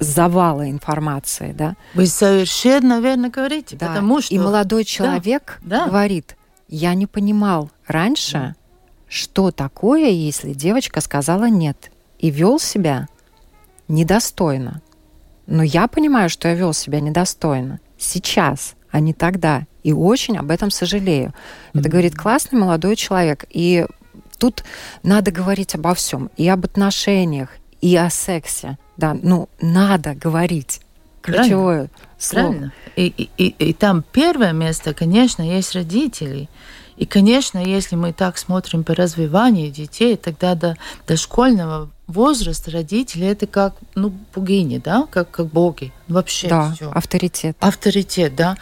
завала 0.00 0.68
информации, 0.70 1.52
да. 1.52 1.76
Вы 1.94 2.06
совершенно 2.06 3.00
верно 3.00 3.28
говорите, 3.28 3.76
да. 3.76 3.88
потому 3.88 4.20
что... 4.20 4.34
И 4.34 4.38
молодой 4.38 4.84
человек 4.84 5.58
да, 5.62 5.86
говорит, 5.86 6.36
я 6.74 6.94
не 6.94 7.06
понимал 7.06 7.70
раньше, 7.86 8.56
что 9.08 9.50
такое, 9.52 10.10
если 10.10 10.52
девочка 10.52 11.00
сказала 11.00 11.48
нет 11.48 11.90
и 12.18 12.30
вел 12.30 12.58
себя 12.58 13.06
недостойно. 13.86 14.82
Но 15.46 15.62
я 15.62 15.86
понимаю, 15.86 16.28
что 16.28 16.48
я 16.48 16.54
вел 16.54 16.72
себя 16.72 17.00
недостойно 17.00 17.80
сейчас, 17.98 18.74
а 18.90 19.00
не 19.00 19.12
тогда. 19.12 19.66
И 19.82 19.92
очень 19.92 20.36
об 20.36 20.50
этом 20.50 20.70
сожалею. 20.70 21.28
Mm-hmm. 21.28 21.80
Это 21.80 21.88
говорит 21.88 22.16
классный 22.16 22.58
молодой 22.58 22.96
человек. 22.96 23.44
И 23.50 23.86
тут 24.38 24.64
надо 25.02 25.30
говорить 25.30 25.74
обо 25.74 25.94
всем. 25.94 26.30
И 26.36 26.48
об 26.48 26.64
отношениях, 26.64 27.50
и 27.80 27.94
о 27.94 28.10
сексе. 28.10 28.78
Да, 28.96 29.16
ну, 29.22 29.48
надо 29.60 30.14
говорить. 30.14 30.80
Ключевое 31.24 31.88
Правильно. 31.88 31.90
слово. 32.18 32.44
Правильно. 32.44 32.72
И, 32.96 33.06
и, 33.06 33.30
и, 33.38 33.70
и 33.70 33.72
там 33.72 34.04
первое 34.12 34.52
место, 34.52 34.92
конечно, 34.92 35.42
есть 35.42 35.74
родители. 35.74 36.48
И, 36.96 37.06
конечно, 37.06 37.58
если 37.58 37.96
мы 37.96 38.12
так 38.12 38.38
смотрим 38.38 38.84
по 38.84 38.94
развиванию 38.94 39.70
детей, 39.70 40.16
тогда 40.16 40.54
до 40.54 40.76
дошкольного 41.08 41.90
возраста 42.06 42.70
родители 42.70 43.26
это 43.26 43.46
как 43.46 43.74
ну, 43.94 44.12
богини, 44.34 44.78
да, 44.78 45.08
как, 45.10 45.30
как 45.30 45.46
боги. 45.46 45.92
Вообще 46.08 46.48
да, 46.48 46.72
все. 46.72 46.90
авторитет. 46.92 47.56
Авторитет, 47.58 48.36
да. 48.36 48.56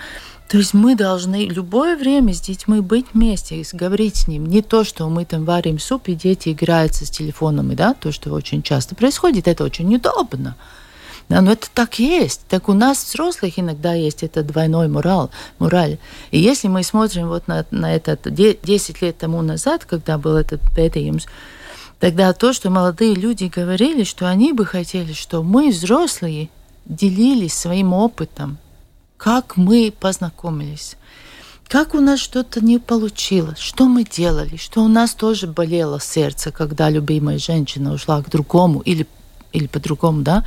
То 0.49 0.59
есть 0.59 0.73
мы 0.73 0.95
должны 0.95 1.47
любое 1.47 1.97
время 1.97 2.33
с 2.33 2.41
детьми 2.41 2.81
быть 2.81 3.07
вместе, 3.13 3.63
говорить 3.73 4.17
с 4.17 4.29
ним. 4.29 4.47
Не 4.47 4.63
то, 4.63 4.85
что 4.85 5.09
мы 5.09 5.25
там 5.25 5.45
варим 5.45 5.79
суп, 5.79 6.09
и 6.09 6.15
дети 6.15 6.51
играются 6.51 7.07
с 7.07 7.11
телефонами, 7.11 7.75
да, 7.75 7.95
то, 7.95 8.13
что 8.13 8.31
очень 8.33 8.63
часто 8.63 8.95
происходит, 8.95 9.49
это 9.49 9.65
очень 9.65 9.89
неудобно. 9.89 10.57
Да, 11.33 11.41
но 11.41 11.53
это 11.53 11.69
так 11.73 11.99
есть. 11.99 12.43
Так 12.51 12.69
у 12.69 12.75
нас, 12.75 13.03
взрослых, 13.03 13.59
иногда 13.59 13.95
есть 13.95 14.23
этот 14.23 14.49
двойной 14.49 14.89
мораль. 14.89 15.29
мораль. 15.59 15.97
И 16.31 16.39
если 16.39 16.69
мы 16.69 16.83
смотрим 16.83 17.29
вот 17.29 17.49
на, 17.49 17.65
на 17.71 17.95
это 17.95 18.19
10 18.31 19.01
лет 19.01 19.17
тому 19.17 19.41
назад, 19.41 19.87
когда 19.87 20.19
был 20.19 20.37
этот 20.37 20.61
пētījums, 20.77 21.27
тогда 22.01 22.35
то, 22.35 22.53
что 22.53 22.69
молодые 22.69 23.15
люди 23.15 23.45
говорили, 23.45 24.05
что 24.05 24.29
они 24.29 24.53
бы 24.53 24.67
хотели, 24.67 25.15
что 25.15 25.43
мы, 25.43 25.71
взрослые, 25.71 26.51
делились 26.85 27.55
своим 27.55 27.95
опытом, 27.95 28.59
как 29.17 29.57
мы 29.57 29.91
познакомились, 29.99 30.99
как 31.67 31.95
у 31.95 32.01
нас 32.01 32.21
что-то 32.21 32.63
не 32.63 32.77
получилось, 32.79 33.59
что 33.59 33.87
мы 33.87 34.05
делали, 34.05 34.59
что 34.59 34.83
у 34.83 34.89
нас 34.89 35.15
тоже 35.15 35.47
болело 35.47 35.99
сердце, 35.99 36.53
когда 36.53 36.91
любимая 36.91 37.39
женщина 37.39 37.95
ушла 37.95 38.21
к 38.23 38.29
другому 38.29 38.81
или, 38.81 39.07
или 39.55 39.67
по-другому, 39.67 40.21
да. 40.21 40.45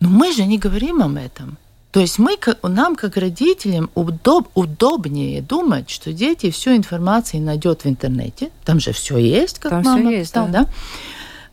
Но 0.00 0.08
мы 0.08 0.32
же 0.32 0.44
не 0.44 0.58
говорим 0.58 1.02
об 1.02 1.16
этом. 1.16 1.58
То 1.90 2.00
есть 2.00 2.18
мы, 2.18 2.36
нам, 2.62 2.96
как 2.96 3.16
родителям, 3.16 3.90
удоб, 3.94 4.48
удобнее 4.54 5.40
думать, 5.40 5.88
что 5.90 6.12
дети 6.12 6.50
всю 6.50 6.76
информацию 6.76 7.42
найдет 7.42 7.84
в 7.84 7.88
интернете. 7.88 8.50
Там 8.64 8.78
же 8.78 8.92
все 8.92 9.16
есть, 9.16 9.58
как 9.58 9.70
Там 9.70 9.82
мама 9.82 10.10
есть, 10.12 10.30
писала, 10.32 10.48
да. 10.48 10.64
да? 10.64 10.70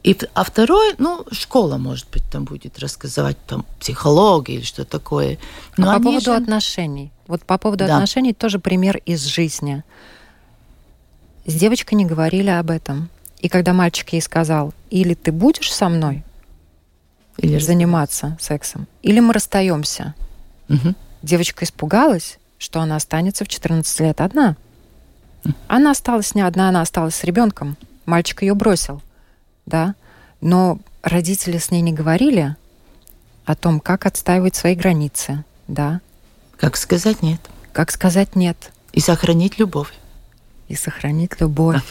И, 0.04 0.16
а 0.36 0.44
второй, 0.44 0.94
ну, 1.00 1.26
школа, 1.32 1.78
может 1.78 2.08
быть, 2.12 2.24
там 2.32 2.44
будет 2.44 2.78
рассказывать 2.78 3.38
там 3.48 3.66
психологию 3.80 4.60
или 4.60 4.66
что 4.66 4.86
такое. 4.86 5.40
Но 5.78 5.90
а 5.90 5.98
по 5.98 6.04
поводу 6.04 6.26
же- 6.26 6.36
отношений. 6.36 7.12
Вот 7.28 7.42
по 7.44 7.58
поводу 7.58 7.88
Да. 7.88 7.96
отношений 7.96 8.34
тоже 8.34 8.60
пример 8.60 8.98
из 9.06 9.24
жизни. 9.24 9.84
С 11.46 11.54
девочкой 11.56 11.98
не 11.98 12.06
говорили 12.06 12.50
об 12.50 12.70
этом. 12.70 13.10
И 13.40 13.50
когда 13.50 13.74
мальчик 13.74 14.10
ей 14.14 14.22
сказал, 14.22 14.74
или 14.92 15.14
ты 15.16 15.32
будешь 15.32 15.72
со 15.74 15.90
мной 15.90 16.24
Или 17.38 17.60
заниматься 17.60 18.38
сексом, 18.40 18.88
или 19.04 19.20
мы 19.20 19.34
расстаемся, 19.34 20.14
Мгм. 20.68 20.96
девочка 21.22 21.66
испугалась, 21.66 22.38
что 22.58 22.80
она 22.82 22.96
останется 22.96 23.44
в 23.44 23.48
14 23.48 24.00
лет 24.00 24.22
одна. 24.22 24.56
Она 25.68 25.92
осталась 25.92 26.34
не 26.34 26.42
одна, 26.42 26.70
она 26.70 26.82
осталась 26.82 27.16
с 27.16 27.24
ребенком. 27.24 27.78
Мальчик 28.06 28.42
ее 28.42 28.56
бросил, 28.56 29.02
да. 29.66 29.96
Но 30.42 30.80
родители 31.04 31.58
с 31.60 31.70
ней 31.72 31.82
не 31.82 31.92
говорили 31.94 32.56
о 33.46 33.56
том, 33.56 33.80
как 33.80 34.06
отстаивать 34.06 34.56
свои 34.56 34.74
границы, 34.76 35.44
да, 35.68 36.02
Как 36.58 36.78
сказать 36.78 37.22
нет. 37.22 37.42
как 37.74 37.92
сказать 37.92 38.36
нет 38.36 38.72
И 38.94 39.00
сохранить 39.02 39.60
любовь. 39.60 39.94
и 40.68 40.76
сохранить 40.76 41.40
любовь. 41.42 41.84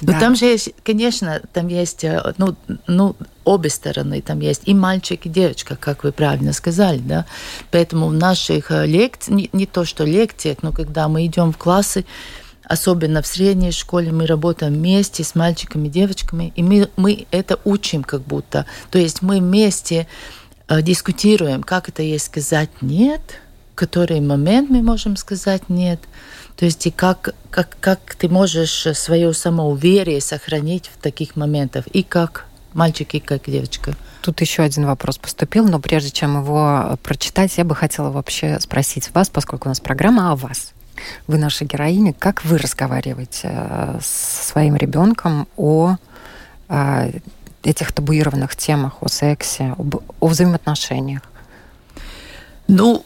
Но 0.00 0.12
Да. 0.12 0.20
там 0.20 0.36
же 0.36 0.46
есть, 0.46 0.72
конечно, 0.82 1.40
там 1.52 1.68
есть, 1.68 2.04
э, 2.04 2.34
ну, 2.38 2.56
ну, 2.86 3.16
обе 3.44 3.70
стороны, 3.70 4.22
там 4.22 4.40
есть 4.40 4.62
и 4.64 4.74
мальчик, 4.74 5.26
и 5.26 5.28
девочка, 5.28 5.76
как 5.76 6.04
вы 6.04 6.12
правильно 6.12 6.52
сказали, 6.52 6.98
да. 6.98 7.26
Поэтому 7.70 8.08
в 8.08 8.14
наших 8.14 8.70
э, 8.70 8.86
лекциях, 8.86 9.36
не, 9.36 9.50
не 9.52 9.66
то 9.66 9.84
что 9.84 10.04
лекциях, 10.04 10.58
но 10.62 10.72
когда 10.72 11.08
мы 11.08 11.26
идем 11.26 11.52
в 11.52 11.58
классы, 11.58 12.04
особенно 12.64 13.20
в 13.22 13.26
средней 13.26 13.72
школе, 13.72 14.10
мы 14.12 14.26
работаем 14.26 14.74
вместе 14.74 15.22
с 15.22 15.34
мальчиками 15.34 15.88
и 15.88 15.90
девочками, 15.90 16.52
и 16.56 16.62
мы, 16.62 16.88
мы 16.96 17.26
это 17.30 17.58
учим 17.64 18.02
как 18.02 18.22
будто. 18.22 18.66
То 18.90 18.98
есть 18.98 19.22
мы 19.22 19.38
вместе 19.38 20.06
э, 20.68 20.82
дискутируем, 20.82 21.62
как 21.62 21.88
это 21.88 22.02
есть 22.02 22.26
сказать 22.26 22.70
«нет», 22.80 23.20
в 23.72 23.76
который 23.76 24.20
момент 24.20 24.70
мы 24.70 24.82
можем 24.82 25.16
сказать 25.16 25.68
«нет», 25.68 26.00
то 26.56 26.64
есть 26.64 26.86
и 26.86 26.90
как, 26.90 27.34
как, 27.50 27.76
как 27.80 28.14
ты 28.14 28.28
можешь 28.28 28.86
свое 28.96 29.32
самоуверие 29.32 30.20
сохранить 30.20 30.90
в 30.94 31.02
таких 31.02 31.36
моментах, 31.36 31.86
и 31.88 32.02
как 32.02 32.46
мальчик, 32.72 33.14
и 33.14 33.20
как 33.20 33.48
девочка. 33.48 33.94
Тут 34.22 34.40
еще 34.40 34.62
один 34.62 34.86
вопрос 34.86 35.18
поступил, 35.18 35.66
но 35.68 35.78
прежде 35.80 36.10
чем 36.10 36.40
его 36.40 36.82
э, 36.84 36.96
прочитать, 37.02 37.56
я 37.58 37.64
бы 37.64 37.74
хотела 37.74 38.10
вообще 38.10 38.58
спросить 38.60 39.10
вас, 39.14 39.28
поскольку 39.28 39.68
у 39.68 39.70
нас 39.70 39.80
программа 39.80 40.32
о 40.32 40.36
вас. 40.36 40.72
Вы 41.26 41.38
наша 41.38 41.64
героиня. 41.64 42.12
Как 42.12 42.44
вы 42.44 42.58
разговариваете 42.58 43.50
э, 43.52 43.98
со 44.02 44.44
своим 44.44 44.76
ребенком 44.76 45.46
о 45.56 45.96
э, 46.68 47.12
этих 47.62 47.92
табуированных 47.92 48.56
темах, 48.56 49.02
о 49.02 49.08
сексе, 49.08 49.74
об- 49.76 50.02
о 50.20 50.26
взаимоотношениях? 50.26 51.22
Ну, 52.66 53.04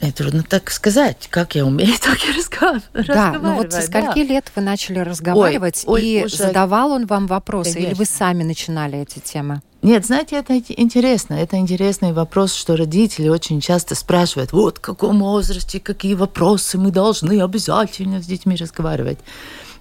это 0.00 0.12
трудно 0.24 0.42
так 0.42 0.70
сказать. 0.70 1.28
Как 1.30 1.54
я 1.54 1.64
умею, 1.66 1.92
так 2.00 2.18
и 2.24 2.32
разгов- 2.32 2.82
Да, 3.06 3.32
но 3.40 3.54
вот 3.54 3.70
со 3.72 3.78
разговаривать, 3.78 3.84
скольки 4.14 4.26
да. 4.28 4.34
лет 4.34 4.52
вы 4.56 4.62
начали 4.62 4.98
разговаривать, 4.98 5.82
ой, 5.86 6.02
и 6.04 6.24
уже- 6.24 6.36
задавал 6.36 6.92
он 6.92 7.06
вам 7.06 7.26
вопросы, 7.26 7.78
или 7.78 7.86
вы 7.90 7.94
Конечно. 7.94 8.16
сами 8.16 8.42
начинали 8.42 8.98
эти 9.00 9.18
темы? 9.18 9.60
Нет, 9.82 10.04
знаете, 10.04 10.36
это 10.36 10.52
ин- 10.58 10.64
интересно. 10.68 11.34
Это 11.34 11.56
интересный 11.56 12.12
вопрос, 12.12 12.52
что 12.54 12.76
родители 12.76 13.28
очень 13.28 13.60
часто 13.62 13.94
спрашивают, 13.94 14.52
вот 14.52 14.78
в 14.78 14.80
каком 14.80 15.20
возрасте, 15.20 15.80
какие 15.80 16.14
вопросы 16.14 16.76
мы 16.76 16.90
должны 16.90 17.40
обязательно 17.42 18.22
с 18.22 18.26
детьми 18.26 18.56
разговаривать. 18.56 19.18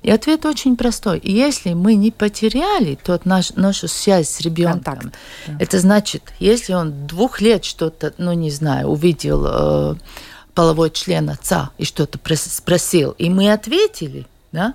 И 0.01 0.09
ответ 0.11 0.45
очень 0.45 0.77
простой. 0.77 1.19
Если 1.23 1.73
мы 1.73 1.95
не 1.95 2.11
потеряли 2.11 2.97
тот 3.03 3.25
наш, 3.25 3.51
нашу 3.51 3.87
связь 3.87 4.29
с 4.29 4.41
ребенком, 4.41 4.99
Контакт, 4.99 5.15
это 5.59 5.79
значит, 5.79 6.23
если 6.39 6.73
он 6.73 7.05
двух 7.07 7.41
лет 7.41 7.65
что-то, 7.65 8.13
ну 8.17 8.33
не 8.33 8.51
знаю, 8.51 8.87
увидел 8.87 9.45
э, 9.45 9.95
половой 10.53 10.89
член 10.91 11.29
отца 11.29 11.71
и 11.77 11.85
что-то 11.85 12.17
прос- 12.17 12.49
спросил, 12.49 13.11
и 13.11 13.29
мы 13.29 13.51
ответили, 13.51 14.25
да, 14.51 14.73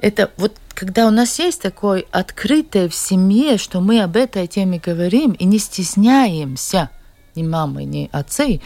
это 0.00 0.30
вот 0.36 0.56
когда 0.74 1.08
у 1.08 1.10
нас 1.10 1.40
есть 1.40 1.60
такое 1.60 2.04
открытое 2.12 2.88
в 2.88 2.94
семье, 2.94 3.58
что 3.58 3.80
мы 3.80 4.00
об 4.00 4.16
этой 4.16 4.46
теме 4.46 4.78
говорим 4.78 5.32
и 5.32 5.44
не 5.44 5.58
стесняемся, 5.58 6.90
ни 7.34 7.42
мамы, 7.42 7.82
ни 7.84 8.08
отцы, 8.12 8.60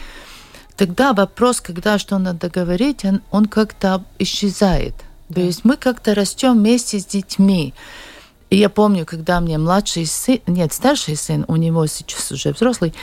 тогда 0.77 1.13
вопрос, 1.13 1.59
когда 1.59 1.97
что 1.97 2.19
надо 2.19 2.49
говорить, 2.49 3.03
он, 3.03 3.21
он 3.31 3.45
как-то 3.47 4.03
исчезает. 4.19 4.93
То 5.33 5.41
есть 5.41 5.65
мы 5.65 5.77
как-то 5.77 6.15
растем 6.15 6.57
вместе 6.57 6.99
с 6.99 7.05
детьми. 7.05 7.73
И 8.49 8.57
я 8.57 8.69
помню, 8.69 9.05
когда 9.05 9.39
мне 9.39 9.57
младший 9.57 10.05
сын, 10.05 10.39
нет, 10.45 10.73
старший 10.73 11.15
сын, 11.15 11.43
у 11.47 11.55
него 11.55 11.87
сейчас 11.87 12.31
уже 12.31 12.51
взрослый, 12.51 12.93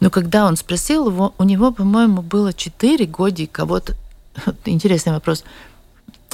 но 0.00 0.10
когда 0.10 0.46
он 0.46 0.56
спросил 0.56 1.08
его, 1.08 1.32
у 1.38 1.44
него, 1.44 1.70
по-моему, 1.70 2.22
было 2.22 2.52
4 2.52 3.06
годика. 3.06 3.66
Вот 3.66 3.94
интересный 4.64 5.12
вопрос. 5.12 5.44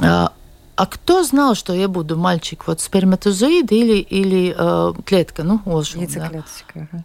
А, 0.00 0.32
а 0.76 0.86
кто 0.86 1.22
знал, 1.22 1.54
что 1.54 1.74
я 1.74 1.86
буду 1.86 2.16
мальчик, 2.16 2.66
вот 2.66 2.80
сперматозоид 2.80 3.70
или, 3.72 3.98
или 3.98 4.54
э, 4.56 4.92
клетка, 5.04 5.42
ну, 5.42 5.60
да? 5.66 6.00
Яйцеклеточка. 6.00 6.88
ага. 6.90 7.04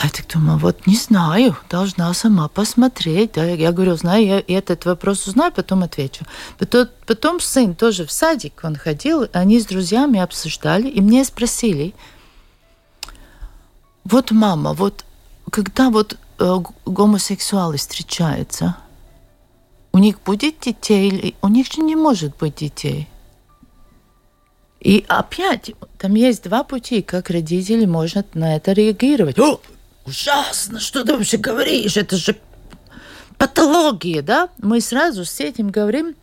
А 0.00 0.04
я 0.06 0.10
так 0.10 0.26
думаю, 0.28 0.56
вот 0.56 0.86
не 0.86 0.96
знаю, 0.96 1.54
должна 1.68 2.14
сама 2.14 2.48
посмотреть. 2.48 3.32
Да? 3.32 3.44
Я 3.44 3.70
говорю, 3.70 3.96
знаю, 3.96 4.24
я 4.24 4.58
этот 4.58 4.86
вопрос 4.86 5.26
узнаю, 5.26 5.52
потом 5.52 5.82
отвечу. 5.82 6.24
Потом, 6.58 6.88
потом 7.06 7.38
сын 7.38 7.74
тоже 7.74 8.06
в 8.06 8.10
садик, 8.10 8.60
он 8.62 8.76
ходил, 8.76 9.28
они 9.34 9.60
с 9.60 9.66
друзьями 9.66 10.18
обсуждали, 10.18 10.88
и 10.88 11.02
мне 11.02 11.22
спросили, 11.22 11.92
вот 14.04 14.30
мама, 14.30 14.72
вот 14.72 15.04
когда 15.50 15.90
вот 15.90 16.16
э, 16.38 16.56
гомосексуалы 16.86 17.76
встречаются, 17.76 18.76
у 19.92 19.98
них 19.98 20.18
будет 20.22 20.60
детей 20.60 21.08
или 21.08 21.34
у 21.42 21.48
них 21.48 21.70
же 21.70 21.82
не 21.82 21.94
может 21.94 22.34
быть 22.38 22.54
детей? 22.54 23.06
И 24.80 25.04
опять, 25.08 25.72
там 25.98 26.14
есть 26.14 26.44
два 26.44 26.64
пути, 26.64 27.02
как 27.02 27.28
родители 27.28 27.84
можно 27.84 28.24
на 28.32 28.56
это 28.56 28.72
реагировать. 28.72 29.36
Ужасно, 30.10 30.80
что 30.80 31.04
ты 31.04 31.12
вообще 31.16 31.36
говоришь, 31.38 31.96
это 31.96 32.16
же 32.16 32.36
патология, 33.38 34.22
да? 34.22 34.48
Мы 34.58 34.80
сразу 34.80 35.24
с 35.24 35.40
этим 35.40 35.70
говорим, 35.70 36.14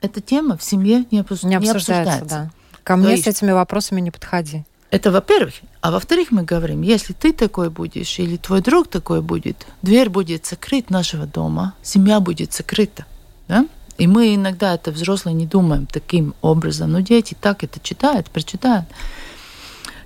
эта 0.00 0.20
тема 0.20 0.56
в 0.56 0.62
семье 0.64 1.04
не, 1.10 1.20
обсуж- 1.20 1.44
Не 1.44 1.50
не 1.50 1.56
обсуждается, 1.56 2.14
обсуждается. 2.14 2.28
да. 2.28 2.78
Ко 2.84 2.96
мне 2.96 3.12
есть- 3.12 3.24
с 3.24 3.26
этими 3.28 3.52
вопросами 3.52 4.00
не 4.00 4.10
подходи. 4.10 4.64
Это 4.90 5.10
во-первых. 5.10 5.54
А 5.80 5.90
во-вторых, 5.90 6.32
мы 6.32 6.42
говорим, 6.42 6.82
если 6.82 7.12
ты 7.14 7.32
такой 7.32 7.70
будешь, 7.70 8.18
или 8.18 8.36
твой 8.36 8.60
друг 8.60 8.88
такой 8.88 9.22
будет, 9.22 9.66
дверь 9.80 10.10
будет 10.10 10.44
закрыта 10.46 10.92
нашего 10.92 11.26
дома, 11.26 11.74
семья 11.82 12.20
будет 12.20 12.52
закрыта. 12.52 13.06
Да? 13.48 13.66
И 13.96 14.06
мы 14.06 14.34
иногда 14.34 14.74
это 14.74 14.90
взрослые 14.90 15.34
не 15.34 15.46
думаем 15.46 15.86
таким 15.86 16.34
образом. 16.42 16.92
Но 16.92 17.00
дети 17.00 17.36
так 17.40 17.64
это 17.64 17.78
читают, 17.80 18.28
прочитают. 18.30 18.86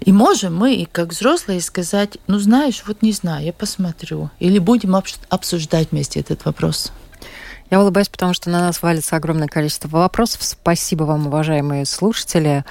И 0.01 0.13
можем 0.13 0.55
мы, 0.55 0.87
как 0.91 1.09
взрослые, 1.11 1.61
сказать, 1.61 2.19
ну 2.27 2.39
знаешь, 2.39 2.83
вот 2.87 3.03
не 3.03 3.13
знаю, 3.13 3.45
я 3.45 3.53
посмотрю. 3.53 4.31
Или 4.39 4.59
будем 4.59 4.97
обсуждать 5.29 5.91
вместе 5.91 6.21
этот 6.21 6.45
вопрос. 6.45 6.93
Я 7.71 7.81
улыбаюсь, 7.81 8.09
потому 8.09 8.33
что 8.33 8.49
на 8.49 8.61
нас 8.61 8.81
валится 8.83 9.17
огромное 9.17 9.49
количество 9.49 9.89
вопросов. 9.89 10.43
Спасибо 10.45 11.05
вам, 11.05 11.27
уважаемые 11.27 11.85
слушатели. 11.85 12.65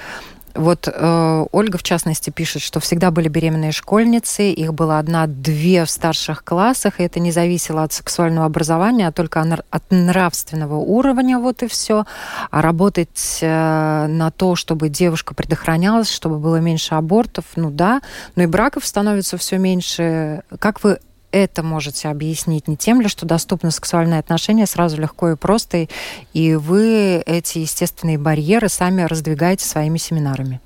Вот 0.56 0.88
э, 0.92 1.46
Ольга, 1.52 1.78
в 1.78 1.82
частности, 1.82 2.30
пишет, 2.30 2.62
что 2.62 2.80
всегда 2.80 3.10
были 3.10 3.28
беременные 3.28 3.72
школьницы, 3.72 4.50
их 4.50 4.74
было 4.74 4.98
одна-две 4.98 5.84
в 5.84 5.90
старших 5.90 6.44
классах, 6.44 7.00
и 7.00 7.04
это 7.04 7.20
не 7.20 7.30
зависело 7.30 7.82
от 7.82 7.92
сексуального 7.92 8.46
образования, 8.46 9.08
а 9.08 9.12
только 9.12 9.42
от 9.70 9.82
нравственного 9.90 10.76
уровня, 10.76 11.38
вот 11.38 11.62
и 11.62 11.66
все. 11.66 12.04
А 12.50 12.62
работать 12.62 13.38
э, 13.42 14.06
на 14.08 14.30
то, 14.30 14.56
чтобы 14.56 14.88
девушка 14.88 15.34
предохранялась, 15.34 16.10
чтобы 16.10 16.38
было 16.38 16.56
меньше 16.56 16.94
абортов, 16.94 17.44
ну 17.56 17.70
да, 17.70 18.00
но 18.34 18.44
и 18.44 18.46
браков 18.46 18.86
становится 18.86 19.36
все 19.36 19.58
меньше. 19.58 20.42
Как 20.58 20.82
вы 20.82 20.98
это 21.32 21.62
можете 21.62 22.08
объяснить 22.08 22.68
не 22.68 22.76
тем 22.76 23.00
ли, 23.00 23.08
что 23.08 23.26
доступны 23.26 23.70
сексуальные 23.70 24.20
отношения 24.20 24.66
сразу 24.66 25.00
легко 25.00 25.30
и 25.30 25.36
просто, 25.36 25.88
и 26.32 26.54
вы 26.54 27.22
эти 27.26 27.58
естественные 27.58 28.18
барьеры 28.18 28.68
сами 28.68 29.02
раздвигаете 29.02 29.64
своими 29.64 29.98
семинарами? 29.98 30.60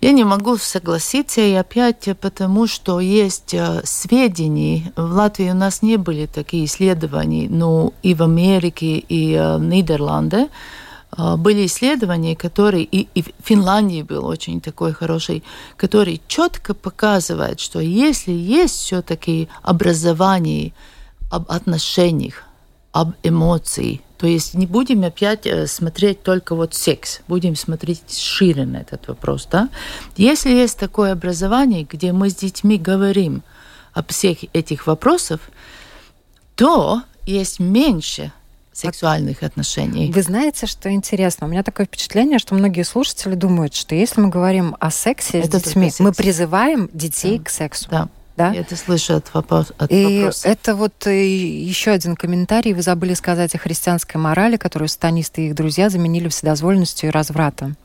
Я 0.00 0.12
не 0.12 0.24
могу 0.24 0.56
согласиться, 0.58 1.40
и 1.40 1.54
опять 1.54 2.08
потому, 2.20 2.66
что 2.66 3.00
есть 3.00 3.54
э, 3.54 3.80
сведения. 3.84 4.92
В 4.94 5.14
Латвии 5.14 5.50
у 5.50 5.54
нас 5.54 5.80
не 5.80 5.96
были 5.96 6.26
такие 6.26 6.66
исследования, 6.66 7.48
но 7.48 7.94
и 8.02 8.14
в 8.14 8.22
Америке, 8.22 8.98
и 8.98 9.32
э, 9.32 9.56
в 9.56 9.62
Нидерланде 9.62 10.44
а, 10.44 10.48
были 11.16 11.66
исследования, 11.66 12.36
которые, 12.36 12.84
и, 12.84 13.08
и 13.14 13.22
в 13.22 13.30
Финляндии 13.42 14.02
был 14.02 14.26
очень 14.26 14.60
такой 14.60 14.92
хороший, 14.92 15.42
который 15.76 16.20
четко 16.28 16.74
показывает, 16.74 17.60
что 17.60 17.80
если 17.80 18.32
есть 18.32 18.74
все-таки 18.74 19.48
образование 19.62 20.72
об 21.30 21.50
отношениях, 21.50 22.42
об 22.92 23.12
эмоциях, 23.22 24.00
то 24.18 24.26
есть 24.26 24.54
не 24.54 24.66
будем 24.66 25.04
опять 25.04 25.46
э, 25.46 25.66
смотреть 25.66 26.22
только 26.22 26.54
вот 26.54 26.74
секс, 26.74 27.20
будем 27.28 27.54
смотреть 27.54 28.16
шире 28.16 28.64
на 28.64 28.78
этот 28.78 29.08
вопрос. 29.08 29.46
Да? 29.50 29.68
Если 30.16 30.50
есть 30.50 30.78
такое 30.78 31.12
образование, 31.12 31.86
где 31.88 32.12
мы 32.12 32.30
с 32.30 32.34
детьми 32.34 32.78
говорим 32.78 33.42
об 33.92 34.10
всех 34.10 34.38
этих 34.54 34.86
вопросах, 34.86 35.40
то 36.54 37.02
есть 37.26 37.60
меньше 37.60 38.32
сексуальных 38.78 39.42
отношений. 39.42 40.10
Вы 40.12 40.22
знаете, 40.22 40.66
что 40.66 40.90
интересно? 40.90 41.46
У 41.46 41.50
меня 41.50 41.62
такое 41.62 41.86
впечатление, 41.86 42.38
что 42.38 42.54
многие 42.54 42.82
слушатели 42.82 43.34
думают, 43.34 43.74
что 43.74 43.94
если 43.94 44.20
мы 44.20 44.28
говорим 44.28 44.76
о 44.80 44.90
сексе 44.90 45.40
это 45.40 45.58
с 45.58 45.62
детьми, 45.62 45.92
мы 45.98 46.12
призываем 46.12 46.90
детей 46.92 47.38
да. 47.38 47.44
к 47.44 47.48
сексу. 47.48 47.88
Да. 47.90 48.08
Да? 48.36 48.50
Я 48.52 48.60
это 48.60 48.76
слышу 48.76 49.14
от, 49.14 49.32
вопрос, 49.32 49.72
от 49.78 49.90
И 49.90 50.18
вопросов. 50.18 50.44
это 50.44 50.76
вот 50.76 51.06
э, 51.06 51.26
еще 51.26 51.92
один 51.92 52.16
комментарий. 52.16 52.74
Вы 52.74 52.82
забыли 52.82 53.14
сказать 53.14 53.54
о 53.54 53.58
христианской 53.58 54.20
морали, 54.20 54.58
которую 54.58 54.90
сатанисты 54.90 55.42
и 55.42 55.48
их 55.48 55.54
друзья 55.54 55.88
заменили 55.88 56.28
вседозволенностью 56.28 57.08
и 57.08 57.10
развратом. 57.10 57.78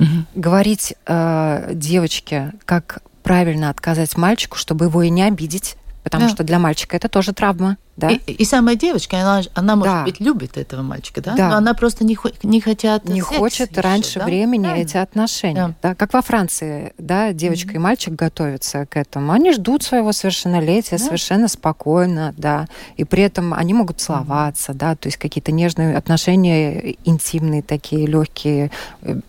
Угу. 0.00 0.08
Говорить 0.34 0.94
э, 1.06 1.70
девочке, 1.72 2.52
как 2.64 3.02
правильно 3.22 3.70
отказать 3.70 4.16
мальчику, 4.16 4.56
чтобы 4.56 4.86
его 4.86 5.02
и 5.02 5.10
не 5.10 5.22
обидеть, 5.22 5.76
потому 6.10 6.28
да. 6.28 6.34
что 6.34 6.42
для 6.42 6.58
мальчика 6.58 6.96
это 6.96 7.08
тоже 7.08 7.32
травма. 7.32 7.76
Да? 7.96 8.10
И, 8.10 8.32
и 8.32 8.44
самая 8.44 8.74
девочка, 8.74 9.20
она, 9.20 9.42
она 9.54 9.76
может 9.76 9.94
да. 9.94 10.04
быть, 10.04 10.18
любит 10.20 10.56
этого 10.56 10.82
мальчика, 10.82 11.20
да? 11.20 11.36
да. 11.36 11.50
Но 11.50 11.56
она 11.56 11.72
просто 11.74 12.04
не, 12.04 12.18
не 12.42 12.60
хотят 12.60 13.04
Не 13.04 13.20
хочет 13.20 13.70
еще, 13.70 13.80
раньше 13.80 14.18
да? 14.18 14.24
времени 14.24 14.64
да. 14.64 14.76
эти 14.76 14.96
отношения. 14.96 15.68
Да. 15.68 15.90
Да? 15.90 15.94
Как 15.94 16.12
во 16.12 16.20
Франции, 16.20 16.94
да, 16.98 17.32
девочка 17.32 17.70
mm-hmm. 17.70 17.76
и 17.76 17.78
мальчик 17.78 18.14
готовятся 18.14 18.86
к 18.86 18.96
этому. 18.96 19.30
Они 19.30 19.52
ждут 19.52 19.84
своего 19.84 20.12
совершеннолетия 20.12 20.98
да. 20.98 21.04
совершенно 21.04 21.46
спокойно, 21.46 22.34
да. 22.36 22.66
И 22.96 23.04
при 23.04 23.22
этом 23.22 23.54
они 23.54 23.72
могут 23.72 24.00
целоваться, 24.00 24.72
mm-hmm. 24.72 24.76
да, 24.76 24.96
то 24.96 25.06
есть 25.06 25.18
какие-то 25.18 25.52
нежные 25.52 25.96
отношения, 25.96 26.96
интимные 27.04 27.62
такие, 27.62 28.06
легкие 28.06 28.72
э, 29.02 29.20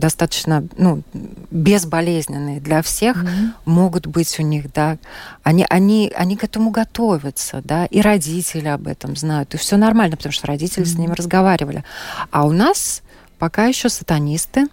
достаточно 0.00 0.66
ну, 0.76 1.02
безболезненные 1.50 2.60
для 2.60 2.82
всех 2.82 3.22
mm-hmm. 3.22 3.50
могут 3.66 4.06
быть 4.06 4.38
у 4.40 4.42
них, 4.42 4.72
да. 4.72 4.98
Они, 5.42 5.64
они, 5.68 6.12
они 6.16 6.36
к 6.36 6.44
этому 6.44 6.70
готовятся, 6.70 7.60
да, 7.62 7.86
и 7.86 8.00
родители 8.00 8.68
об 8.68 8.88
этом 8.88 9.14
знают, 9.14 9.54
и 9.54 9.58
все 9.58 9.76
нормально, 9.76 10.16
потому 10.16 10.32
что 10.32 10.48
родители 10.48 10.84
mm-hmm. 10.84 10.88
с 10.88 10.98
ними 10.98 11.12
разговаривали. 11.12 11.84
А 12.30 12.46
у 12.46 12.52
нас 12.52 13.02
пока 13.38 13.66
еще 13.66 13.88
сатанисты. 13.88 14.66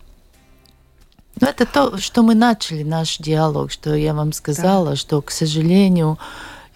Ну, 1.40 1.48
это 1.48 1.66
то, 1.68 1.98
что 1.98 2.24
мы 2.24 2.34
начали 2.34 2.82
наш 2.82 3.18
диалог, 3.18 3.72
что 3.72 3.94
я 3.94 4.14
вам 4.16 4.34
сказала, 4.34 4.92
да. 4.92 4.96
что, 4.96 5.22
к 5.22 5.30
сожалению, 5.30 6.18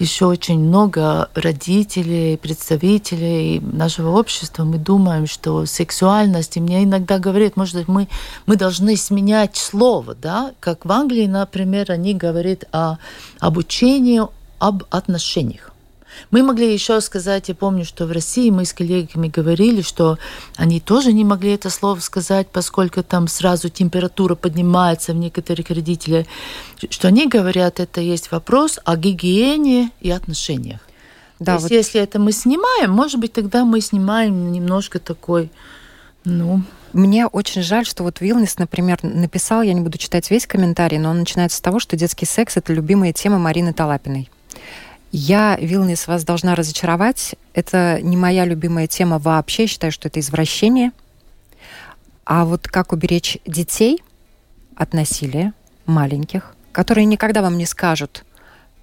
еще 0.01 0.25
очень 0.25 0.59
много 0.59 1.29
родителей, 1.35 2.37
представителей 2.37 3.59
нашего 3.59 4.17
общества, 4.17 4.63
мы 4.63 4.77
думаем, 4.77 5.27
что 5.27 5.65
сексуальность, 5.65 6.57
и 6.57 6.59
мне 6.59 6.83
иногда 6.83 7.19
говорят, 7.19 7.55
может 7.55 7.75
быть, 7.75 7.87
мы, 7.87 8.07
мы 8.47 8.55
должны 8.55 8.97
сменять 8.97 9.55
слово, 9.55 10.15
да, 10.15 10.53
как 10.59 10.85
в 10.85 10.91
Англии, 10.91 11.27
например, 11.27 11.91
они 11.91 12.13
говорят 12.15 12.65
о 12.71 12.97
обучении 13.39 14.21
об 14.59 14.83
отношениях. 14.89 15.71
Мы 16.29 16.43
могли 16.43 16.71
еще 16.71 17.01
сказать, 17.01 17.49
я 17.49 17.55
помню, 17.55 17.85
что 17.85 18.05
в 18.05 18.11
России 18.11 18.49
мы 18.49 18.65
с 18.65 18.73
коллегами 18.73 19.27
говорили, 19.27 19.81
что 19.81 20.17
они 20.55 20.79
тоже 20.79 21.13
не 21.13 21.23
могли 21.23 21.53
это 21.53 21.69
слово 21.69 21.99
сказать, 21.99 22.47
поскольку 22.51 23.03
там 23.03 23.27
сразу 23.27 23.69
температура 23.69 24.35
поднимается 24.35 25.13
в 25.13 25.17
некоторых 25.17 25.69
родителей, 25.69 26.27
что 26.89 27.07
они 27.07 27.27
говорят, 27.27 27.79
это 27.79 28.01
есть 28.01 28.31
вопрос 28.31 28.79
о 28.83 28.95
гигиене 28.95 29.91
и 30.01 30.11
отношениях. 30.11 30.81
Да, 31.39 31.55
То 31.55 31.63
вот... 31.63 31.71
есть, 31.71 31.87
если 31.87 32.01
это 32.01 32.19
мы 32.19 32.31
снимаем, 32.31 32.91
может 32.91 33.19
быть, 33.19 33.33
тогда 33.33 33.65
мы 33.65 33.81
снимаем 33.81 34.51
немножко 34.51 34.99
такой, 34.99 35.49
ну, 36.23 36.61
мне 36.93 37.25
очень 37.25 37.63
жаль, 37.63 37.85
что 37.85 38.03
вот 38.03 38.21
Вилнес, 38.21 38.57
например, 38.57 38.99
написал, 39.01 39.61
я 39.61 39.73
не 39.73 39.81
буду 39.81 39.97
читать 39.97 40.29
весь 40.29 40.45
комментарий, 40.45 40.97
но 40.97 41.09
он 41.09 41.19
начинается 41.19 41.57
с 41.57 41.61
того, 41.61 41.79
что 41.79 41.95
детский 41.95 42.25
секс— 42.25 42.57
это 42.57 42.73
любимая 42.73 43.13
тема 43.13 43.39
Марины 43.39 43.73
Талапиной. 43.73 44.29
Я, 45.11 45.57
Вилнис, 45.59 46.07
вас 46.07 46.23
должна 46.23 46.55
разочаровать. 46.55 47.35
Это 47.53 47.99
не 48.01 48.15
моя 48.15 48.45
любимая 48.45 48.87
тема 48.87 49.19
вообще. 49.19 49.67
считаю, 49.67 49.91
что 49.91 50.07
это 50.07 50.21
извращение. 50.21 50.91
А 52.23 52.45
вот 52.45 52.67
как 52.67 52.93
уберечь 52.93 53.37
детей 53.45 54.01
от 54.75 54.93
насилия, 54.93 55.53
маленьких, 55.85 56.55
которые 56.71 57.05
никогда 57.05 57.41
вам 57.41 57.57
не 57.57 57.65
скажут, 57.65 58.23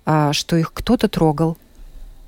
а, 0.04 0.34
что 0.34 0.56
их 0.56 0.72
кто-то 0.74 1.08
трогал, 1.08 1.56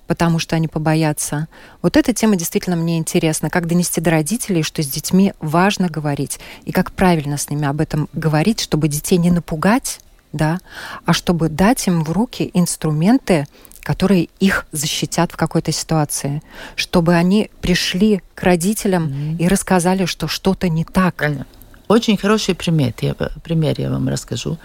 потому 0.07 0.39
что 0.39 0.57
они 0.57 0.67
побоятся. 0.67 1.47
Вот 1.83 1.99
эта 1.99 2.15
тема 2.15 2.37
действительно 2.37 2.77
мне 2.77 2.97
интересна. 2.97 3.51
Как 3.51 3.67
донести 3.67 4.01
до 4.01 4.11
родителей, 4.11 4.63
что 4.63 4.83
с 4.83 4.87
детьми 4.87 5.35
важно 5.41 5.89
говорить, 5.89 6.41
и 6.65 6.73
как 6.73 6.93
правильно 6.93 7.37
с 7.37 7.51
ними 7.51 7.67
об 7.67 7.83
этом 7.83 8.09
говорить, 8.15 8.61
чтобы 8.61 8.89
детей 8.89 9.19
не 9.19 9.31
напугать, 9.31 10.01
да, 10.33 10.59
а 11.05 11.13
чтобы 11.13 11.49
дать 11.49 11.87
им 11.87 12.03
в 12.03 12.13
руки 12.13 12.51
инструменты, 12.55 13.47
которые 13.83 14.29
их 14.41 14.67
защитят 14.73 15.33
в 15.33 15.37
какой-то 15.37 15.73
ситуации, 15.73 16.43
чтобы 16.77 17.15
они 17.15 17.51
пришли 17.61 18.23
к 18.35 18.43
родителям 18.43 19.07
mm-hmm. 19.07 19.37
и 19.39 19.49
рассказали, 19.49 20.05
что 20.05 20.29
что-то 20.29 20.69
не 20.69 20.85
так. 20.85 21.17
Правильно. 21.17 21.47
Очень 21.89 22.17
хороший 22.17 22.55
пример, 22.55 22.93
я, 23.01 23.15
пример 23.15 23.75
я 23.79 23.91
вам 23.91 24.09
расскажу 24.09 24.59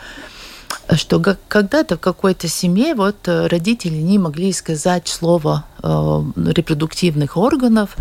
что 0.94 1.20
когда-то 1.48 1.98
в 1.98 2.00
какой-то 2.00 2.48
семье 2.48 2.94
вот 2.94 3.28
э, 3.28 3.48
родители 3.48 3.96
не 3.96 4.20
могли 4.20 4.54
сказать 4.54 5.08
слово 5.08 5.66
э, 5.82 6.24
репродуктивных 6.52 7.38
органов 7.38 7.96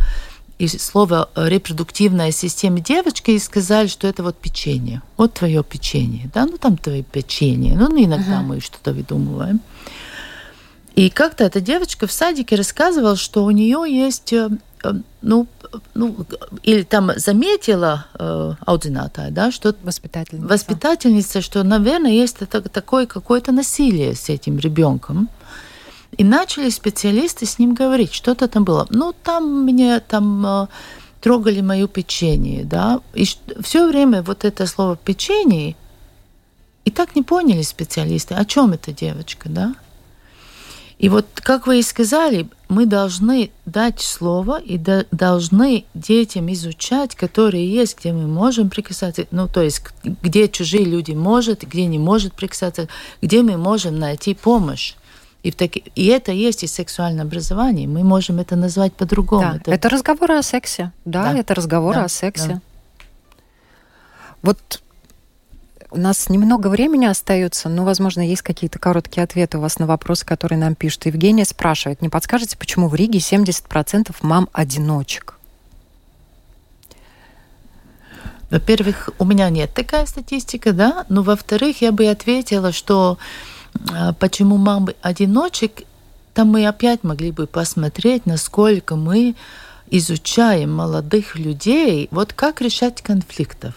и 0.59 0.69
слово 0.69 1.31
репродуктивная 1.35 2.31
система 2.31 2.81
девочки 2.81 3.33
и 3.33 3.39
сказали, 3.39 3.87
что 3.89 4.07
это 4.07 4.23
вот 4.23 4.37
печенье, 4.37 5.03
вот 5.17 5.35
твое 5.35 5.65
печенье, 5.65 6.31
да, 6.33 6.47
ну 6.47 6.59
там 6.59 6.77
твое 6.77 7.03
печенье, 7.03 7.75
ну 7.75 7.89
иногда 8.03 8.41
uh-huh. 8.41 8.43
мы 8.43 8.61
что-то 8.61 8.93
выдумываем. 8.93 9.61
И 10.95 11.11
как-то 11.11 11.45
эта 11.45 11.61
девочка 11.61 12.07
в 12.07 12.13
садике 12.13 12.57
рассказывала, 12.57 13.17
что 13.17 13.45
у 13.45 13.51
нее 13.51 13.85
есть, 13.89 14.33
э, 14.33 14.49
э, 14.85 14.93
ну, 15.23 15.49
ну 15.95 16.25
или 16.63 16.83
там 16.83 17.11
заметила 17.17 18.07
э, 18.15 18.55
аудината, 18.65 19.29
да, 19.31 19.51
что 19.51 19.75
воспитательница. 19.83 20.47
воспитательница, 20.47 21.41
что, 21.41 21.65
наверное, 21.65 22.13
есть 22.13 22.37
это, 22.41 22.63
такое 22.63 23.07
какое-то 23.07 23.51
насилие 23.51 24.15
с 24.15 24.29
этим 24.29 24.59
ребенком. 24.59 25.29
И 26.17 26.23
начали 26.23 26.71
специалисты 26.71 27.45
с 27.45 27.59
ним 27.59 27.75
говорить, 27.75 28.15
что-то 28.15 28.47
там 28.47 28.63
было. 28.65 28.87
Ну, 28.91 29.13
там 29.25 29.65
мне 29.65 29.99
там 29.99 30.47
э, 30.47 30.67
трогали 31.21 31.61
мою 31.61 31.89
печенье, 31.89 32.65
да. 32.65 33.01
И 33.15 33.27
все 33.63 33.89
время 33.89 34.23
вот 34.23 34.45
это 34.45 34.67
слово 34.69 34.97
печенье, 34.97 35.75
и 36.85 36.91
так 36.93 37.17
не 37.17 37.23
поняли 37.23 37.63
специалисты, 37.63 38.35
о 38.35 38.45
чем 38.45 38.75
эта 38.75 38.93
девочка, 38.93 39.49
да. 39.49 39.75
И 40.99 41.09
вот, 41.09 41.27
как 41.35 41.67
вы 41.67 41.81
и 41.81 41.83
сказали, 41.83 42.49
мы 42.69 42.87
должны 42.87 43.51
дать 43.67 44.01
слово 44.01 44.61
и 44.61 44.79
до, 44.79 45.07
должны 45.11 45.85
детям 45.95 46.53
изучать, 46.53 47.15
которые 47.15 47.71
есть, 47.73 47.99
где 47.99 48.13
мы 48.13 48.27
можем 48.27 48.71
прикасаться, 48.71 49.27
ну, 49.31 49.49
то 49.49 49.63
есть, 49.63 49.83
где 50.05 50.49
чужие 50.49 50.85
люди 50.85 51.13
могут, 51.13 51.63
где 51.63 51.87
не 51.87 51.99
может 51.99 52.33
прикасаться, 52.35 52.89
где 53.21 53.43
мы 53.43 53.57
можем 53.57 53.99
найти 53.99 54.35
помощь. 54.35 54.95
И, 55.43 55.51
в 55.51 55.57
таки... 55.57 55.85
и 55.95 56.07
это 56.07 56.33
есть 56.33 56.63
и 56.63 56.67
сексуальное 56.67 57.25
образование. 57.25 57.87
Мы 57.87 58.03
можем 58.03 58.39
это 58.39 58.57
назвать 58.57 58.95
по-другому. 58.95 59.43
Да, 59.43 59.57
это... 59.57 59.73
это 59.73 59.89
разговоры 59.91 60.39
о 60.39 60.43
сексе. 60.43 60.91
Да, 61.05 61.33
да. 61.33 61.39
это 61.39 61.55
разговоры 61.55 61.97
да, 61.97 62.05
о 62.05 62.09
сексе. 62.09 62.49
Да. 62.49 62.61
Вот 64.41 64.81
у 65.95 65.99
нас 65.99 66.29
немного 66.29 66.69
времени 66.69 67.07
остается, 67.07 67.69
но, 67.69 67.85
возможно, 67.85 68.21
есть 68.21 68.43
какие-то 68.43 68.79
короткие 68.79 69.23
ответы 69.23 69.59
у 69.59 69.61
вас 69.61 69.79
на 69.79 69.87
вопросы, 69.87 70.27
которые 70.27 70.59
нам 70.59 70.75
пишут. 70.75 71.07
Евгения 71.07 71.45
спрашивает, 71.45 72.03
не 72.03 72.09
подскажете, 72.09 72.59
почему 72.59 72.89
в 72.89 72.95
Риге 72.95 73.21
70% 73.21 74.15
мам-одиночек? 74.23 75.35
Во-первых, 78.51 79.11
у 79.19 79.25
меня 79.25 79.49
нет 79.51 79.73
такая 79.73 80.07
статистика, 80.07 80.73
да, 80.73 81.07
но 81.09 81.23
во-вторых, 81.23 81.81
я 81.81 81.93
бы 81.93 82.07
ответила, 82.09 82.73
что 82.73 83.19
а, 83.93 84.13
почему 84.15 84.57
мамы 84.57 84.97
одиночек, 85.01 85.83
там 86.35 86.49
мы 86.49 86.67
опять 86.67 87.05
могли 87.05 87.31
бы 87.31 87.47
посмотреть, 87.47 88.27
насколько 88.27 88.97
мы 88.97 89.37
изучаем 89.91 90.73
молодых 90.73 91.37
людей, 91.37 92.09
вот 92.11 92.33
как 92.33 92.61
решать 92.61 93.01
конфликтов. 93.01 93.75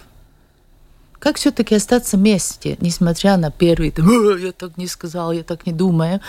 Как 1.20 1.38
все-таки 1.38 1.76
остаться 1.76 2.18
вместе, 2.18 2.78
несмотря 2.80 3.38
на 3.38 3.52
первый, 3.52 3.92
там, 3.92 4.38
я 4.38 4.52
так 4.52 4.78
не 4.78 4.88
сказал, 4.88 5.32
я 5.32 5.44
так 5.44 5.66
не 5.66 5.74
думаю. 5.74 6.22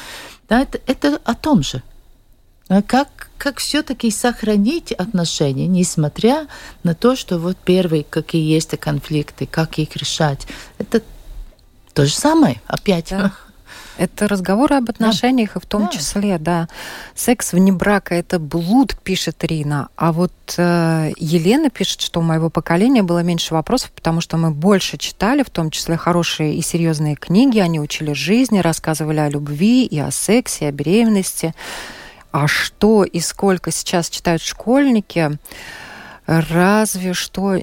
Да, 0.49 0.61
это, 0.61 0.81
это 0.87 1.21
о 1.25 1.35
том 1.35 1.63
же. 1.63 1.83
А 2.69 2.83
как, 2.83 3.31
как 3.39 3.59
все-таки 3.59 4.11
сохранить 4.11 4.93
отношения, 4.93 5.67
несмотря 5.67 6.47
на 6.83 6.95
то, 6.95 7.17
что 7.17 7.39
вот 7.39 7.57
первые 7.57 8.05
какие 8.05 8.43
есть 8.43 8.77
конфликты, 8.79 9.47
как 9.47 9.79
их 9.79 9.97
решать. 9.97 10.47
Это 10.79 11.03
то 11.95 12.05
же 12.05 12.13
самое 12.13 12.61
опять. 12.67 13.09
Да. 13.11 13.33
Это 13.99 14.29
разговоры 14.29 14.77
об 14.77 14.89
отношениях, 14.89 15.55
да. 15.55 15.61
и 15.61 15.63
в 15.63 15.67
том 15.67 15.83
да. 15.83 15.89
числе, 15.91 16.39
да. 16.39 16.69
Секс 17.15 17.53
вне 17.53 17.73
брака– 17.73 18.15
это 18.17 18.39
блуд, 18.39 18.97
пишет 19.03 19.43
Рина. 19.43 19.89
А 19.97 20.13
вот 20.13 20.33
э, 20.57 21.13
Елена 21.17 21.69
пишет, 21.69 22.01
что 22.01 22.21
у 22.21 22.23
моего 22.23 22.49
поколения 22.49 23.03
было 23.03 23.25
меньше 23.25 23.55
вопросов, 23.55 23.91
потому 23.91 24.21
что 24.21 24.37
мы 24.37 24.53
больше 24.53 24.99
читали, 24.99 25.43
в 25.43 25.51
том 25.51 25.73
числе 25.73 25.97
хорошие 25.97 26.55
и 26.55 26.63
серьезные 26.63 27.17
книги. 27.17 27.59
Они 27.59 27.81
учили 27.81 28.13
жизни, 28.13 28.61
рассказывали 28.61 29.19
о 29.19 29.29
любви 29.29 29.85
и 29.85 29.99
о 29.99 30.13
сексе, 30.13 30.67
и 30.67 30.69
о 30.69 30.73
беременности. 30.73 31.53
А 32.31 32.47
что 32.47 33.05
и 33.05 33.19
сколько 33.19 33.73
сейчас 33.73 34.11
читают 34.11 34.43
школьники? 34.43 35.39
Разве 36.29 37.15
что 37.15 37.55
э, 37.55 37.63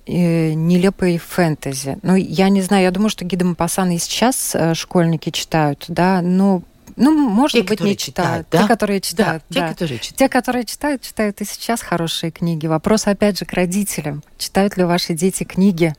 нелепые 0.53 1.19
фэнтези. 1.19 1.99
Ну, 2.01 2.15
я 2.15 2.49
не 2.49 2.63
знаю, 2.63 2.81
я 2.81 2.89
думаю, 2.89 3.11
что 3.11 3.23
Гида 3.23 3.45
Мапасана 3.45 3.95
и 3.95 3.99
сейчас 3.99 4.55
э, 4.55 4.73
школьники 4.73 5.29
читают, 5.29 5.85
да, 5.87 6.21
но 6.23 6.63
ну, 6.95 7.11
может 7.11 7.61
те, 7.61 7.63
быть, 7.63 7.79
не 7.81 7.95
читают. 7.95 8.47
читают. 8.47 8.47
Да? 8.49 8.61
Те, 8.63 8.67
которые 8.67 9.01
читают. 9.01 9.43
Да, 9.49 9.59
да. 9.59 9.67
Те, 9.67 9.73
которые 9.73 9.99
читают. 9.99 10.17
Те, 10.17 10.29
которые 10.29 10.65
читают, 10.65 11.01
читают 11.03 11.41
и 11.41 11.45
сейчас 11.45 11.81
хорошие 11.81 12.31
книги. 12.31 12.65
Вопрос, 12.65 13.05
опять 13.05 13.37
же, 13.37 13.45
к 13.45 13.53
родителям. 13.53 14.23
Читают 14.39 14.77
ли 14.77 14.83
ваши 14.83 15.13
дети 15.13 15.43
книги? 15.43 15.93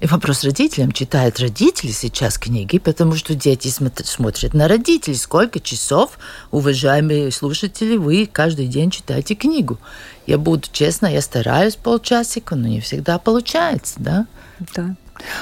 И 0.00 0.06
вопрос 0.06 0.44
родителям, 0.44 0.92
читают 0.92 1.40
родители 1.40 1.90
сейчас 1.90 2.38
книги, 2.38 2.78
потому 2.78 3.14
что 3.16 3.34
дети 3.34 3.68
смотрят, 3.68 4.54
на 4.54 4.68
родителей. 4.68 5.16
Сколько 5.16 5.58
часов, 5.58 6.18
уважаемые 6.52 7.32
слушатели, 7.32 7.96
вы 7.96 8.28
каждый 8.30 8.68
день 8.68 8.90
читаете 8.90 9.34
книгу? 9.34 9.78
Я 10.26 10.38
буду 10.38 10.68
честна, 10.70 11.06
я 11.06 11.20
стараюсь 11.20 11.74
полчасика, 11.74 12.54
но 12.54 12.68
не 12.68 12.80
всегда 12.80 13.18
получается, 13.18 13.94
да? 13.96 14.26
Да. 14.74 14.94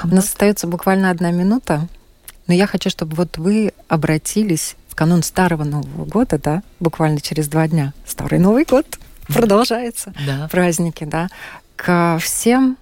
У 0.03 0.07
нас 0.07 0.25
остается 0.25 0.65
буквально 0.65 1.11
одна 1.11 1.29
минута, 1.31 1.87
но 2.47 2.53
я 2.53 2.65
хочу, 2.65 2.89
чтобы 2.89 3.15
вот 3.15 3.37
вы 3.37 3.73
обратились 3.87 4.75
в 4.87 4.95
канун 4.95 5.21
Старого 5.21 5.65
Нового 5.65 6.05
года, 6.05 6.39
да, 6.39 6.63
буквально 6.79 7.21
через 7.21 7.47
два 7.47 7.67
дня. 7.67 7.93
Старый 8.07 8.39
Новый 8.39 8.63
год 8.63 8.87
продолжается, 9.27 10.13
да. 10.25 10.47
праздники, 10.49 11.03
да, 11.03 11.27
ко 11.75 12.17
всем, 12.19 12.77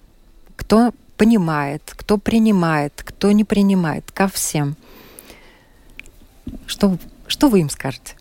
кто 0.56 0.92
понимает, 1.16 1.82
кто 1.96 2.18
принимает, 2.18 2.92
кто 3.04 3.32
не 3.32 3.44
принимает, 3.44 4.10
ко 4.12 4.28
всем. 4.28 4.76
Что, 6.66 6.98
что 7.26 7.48
вы 7.48 7.60
им 7.60 7.70
скажете? 7.70 8.14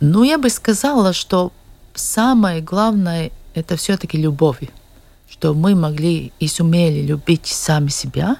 Ну, 0.00 0.22
я 0.22 0.38
бы 0.38 0.50
сказала, 0.50 1.12
что 1.12 1.52
самое 1.94 2.60
главное– 2.60 3.30
это 3.54 3.76
все-таки 3.76 4.18
любовь. 4.18 4.62
Что 5.28 5.54
мы 5.54 5.74
могли 5.74 6.32
и 6.40 6.48
сумели 6.48 7.02
любить 7.02 7.46
сами 7.46 7.88
себя 7.88 8.36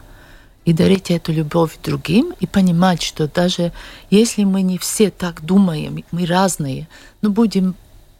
и 0.65 0.73
дарить 0.75 1.11
эту 1.11 1.33
любовь 1.33 1.79
другим, 1.83 2.35
и 2.41 2.47
понимать, 2.47 3.03
что 3.03 3.27
даже 3.27 3.73
если 4.11 4.45
мы 4.45 4.61
не 4.61 4.77
все 4.77 5.11
так 5.11 5.43
думаем, 5.43 6.05
мы 6.11 6.27
разные, 6.27 6.89
но 7.23 7.31
будем 7.31 7.75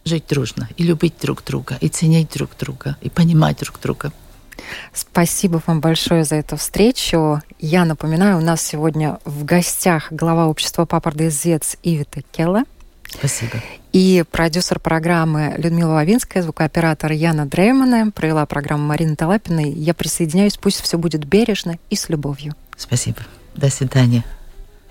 жить 0.05 0.25
дружно 0.29 0.69
и 0.79 0.83
любить 0.83 1.15
друг 1.21 1.45
друга, 1.45 1.77
и 1.83 1.89
ценить 1.89 2.33
друг 2.33 2.51
друга, 2.59 2.97
и 3.03 3.11
понимать 3.11 3.59
друг 3.59 3.79
друга. 3.81 4.13
Спасибо 4.93 5.63
вам 5.67 5.81
большое 5.81 6.25
за 6.25 6.37
эту 6.37 6.57
встречу. 6.57 7.41
Я 7.59 7.85
напоминаю, 7.85 8.39
у 8.39 8.41
нас 8.41 8.63
сегодня 8.63 9.19
в 9.25 9.45
гостях 9.45 10.13
глава 10.13 10.47
общества 10.49 10.85
Папа 10.85 11.13
Зец 11.31 11.77
Ивита 11.83 12.23
Келла. 12.33 12.65
Спасибо. 13.11 13.53
И 13.93 14.25
продюсер 14.31 14.79
программы 14.79 15.55
Людмила 15.57 15.95
Лавинская, 15.95 16.43
звукооператор 16.43 17.13
Яна 17.13 17.47
Дреймана, 17.47 18.11
провела 18.11 18.45
программу 18.45 18.87
Марина 18.87 19.17
Талапина. 19.17 19.61
Я 19.61 19.95
присоединяюсь, 19.95 20.57
пусть 20.57 20.81
все 20.81 20.99
будет 20.99 21.25
бережно 21.25 21.79
и 21.89 21.97
с 21.97 22.09
любовью. 22.09 22.55
Спасибо. 22.77 23.21
До 23.57 23.71
свидания. 23.71 24.25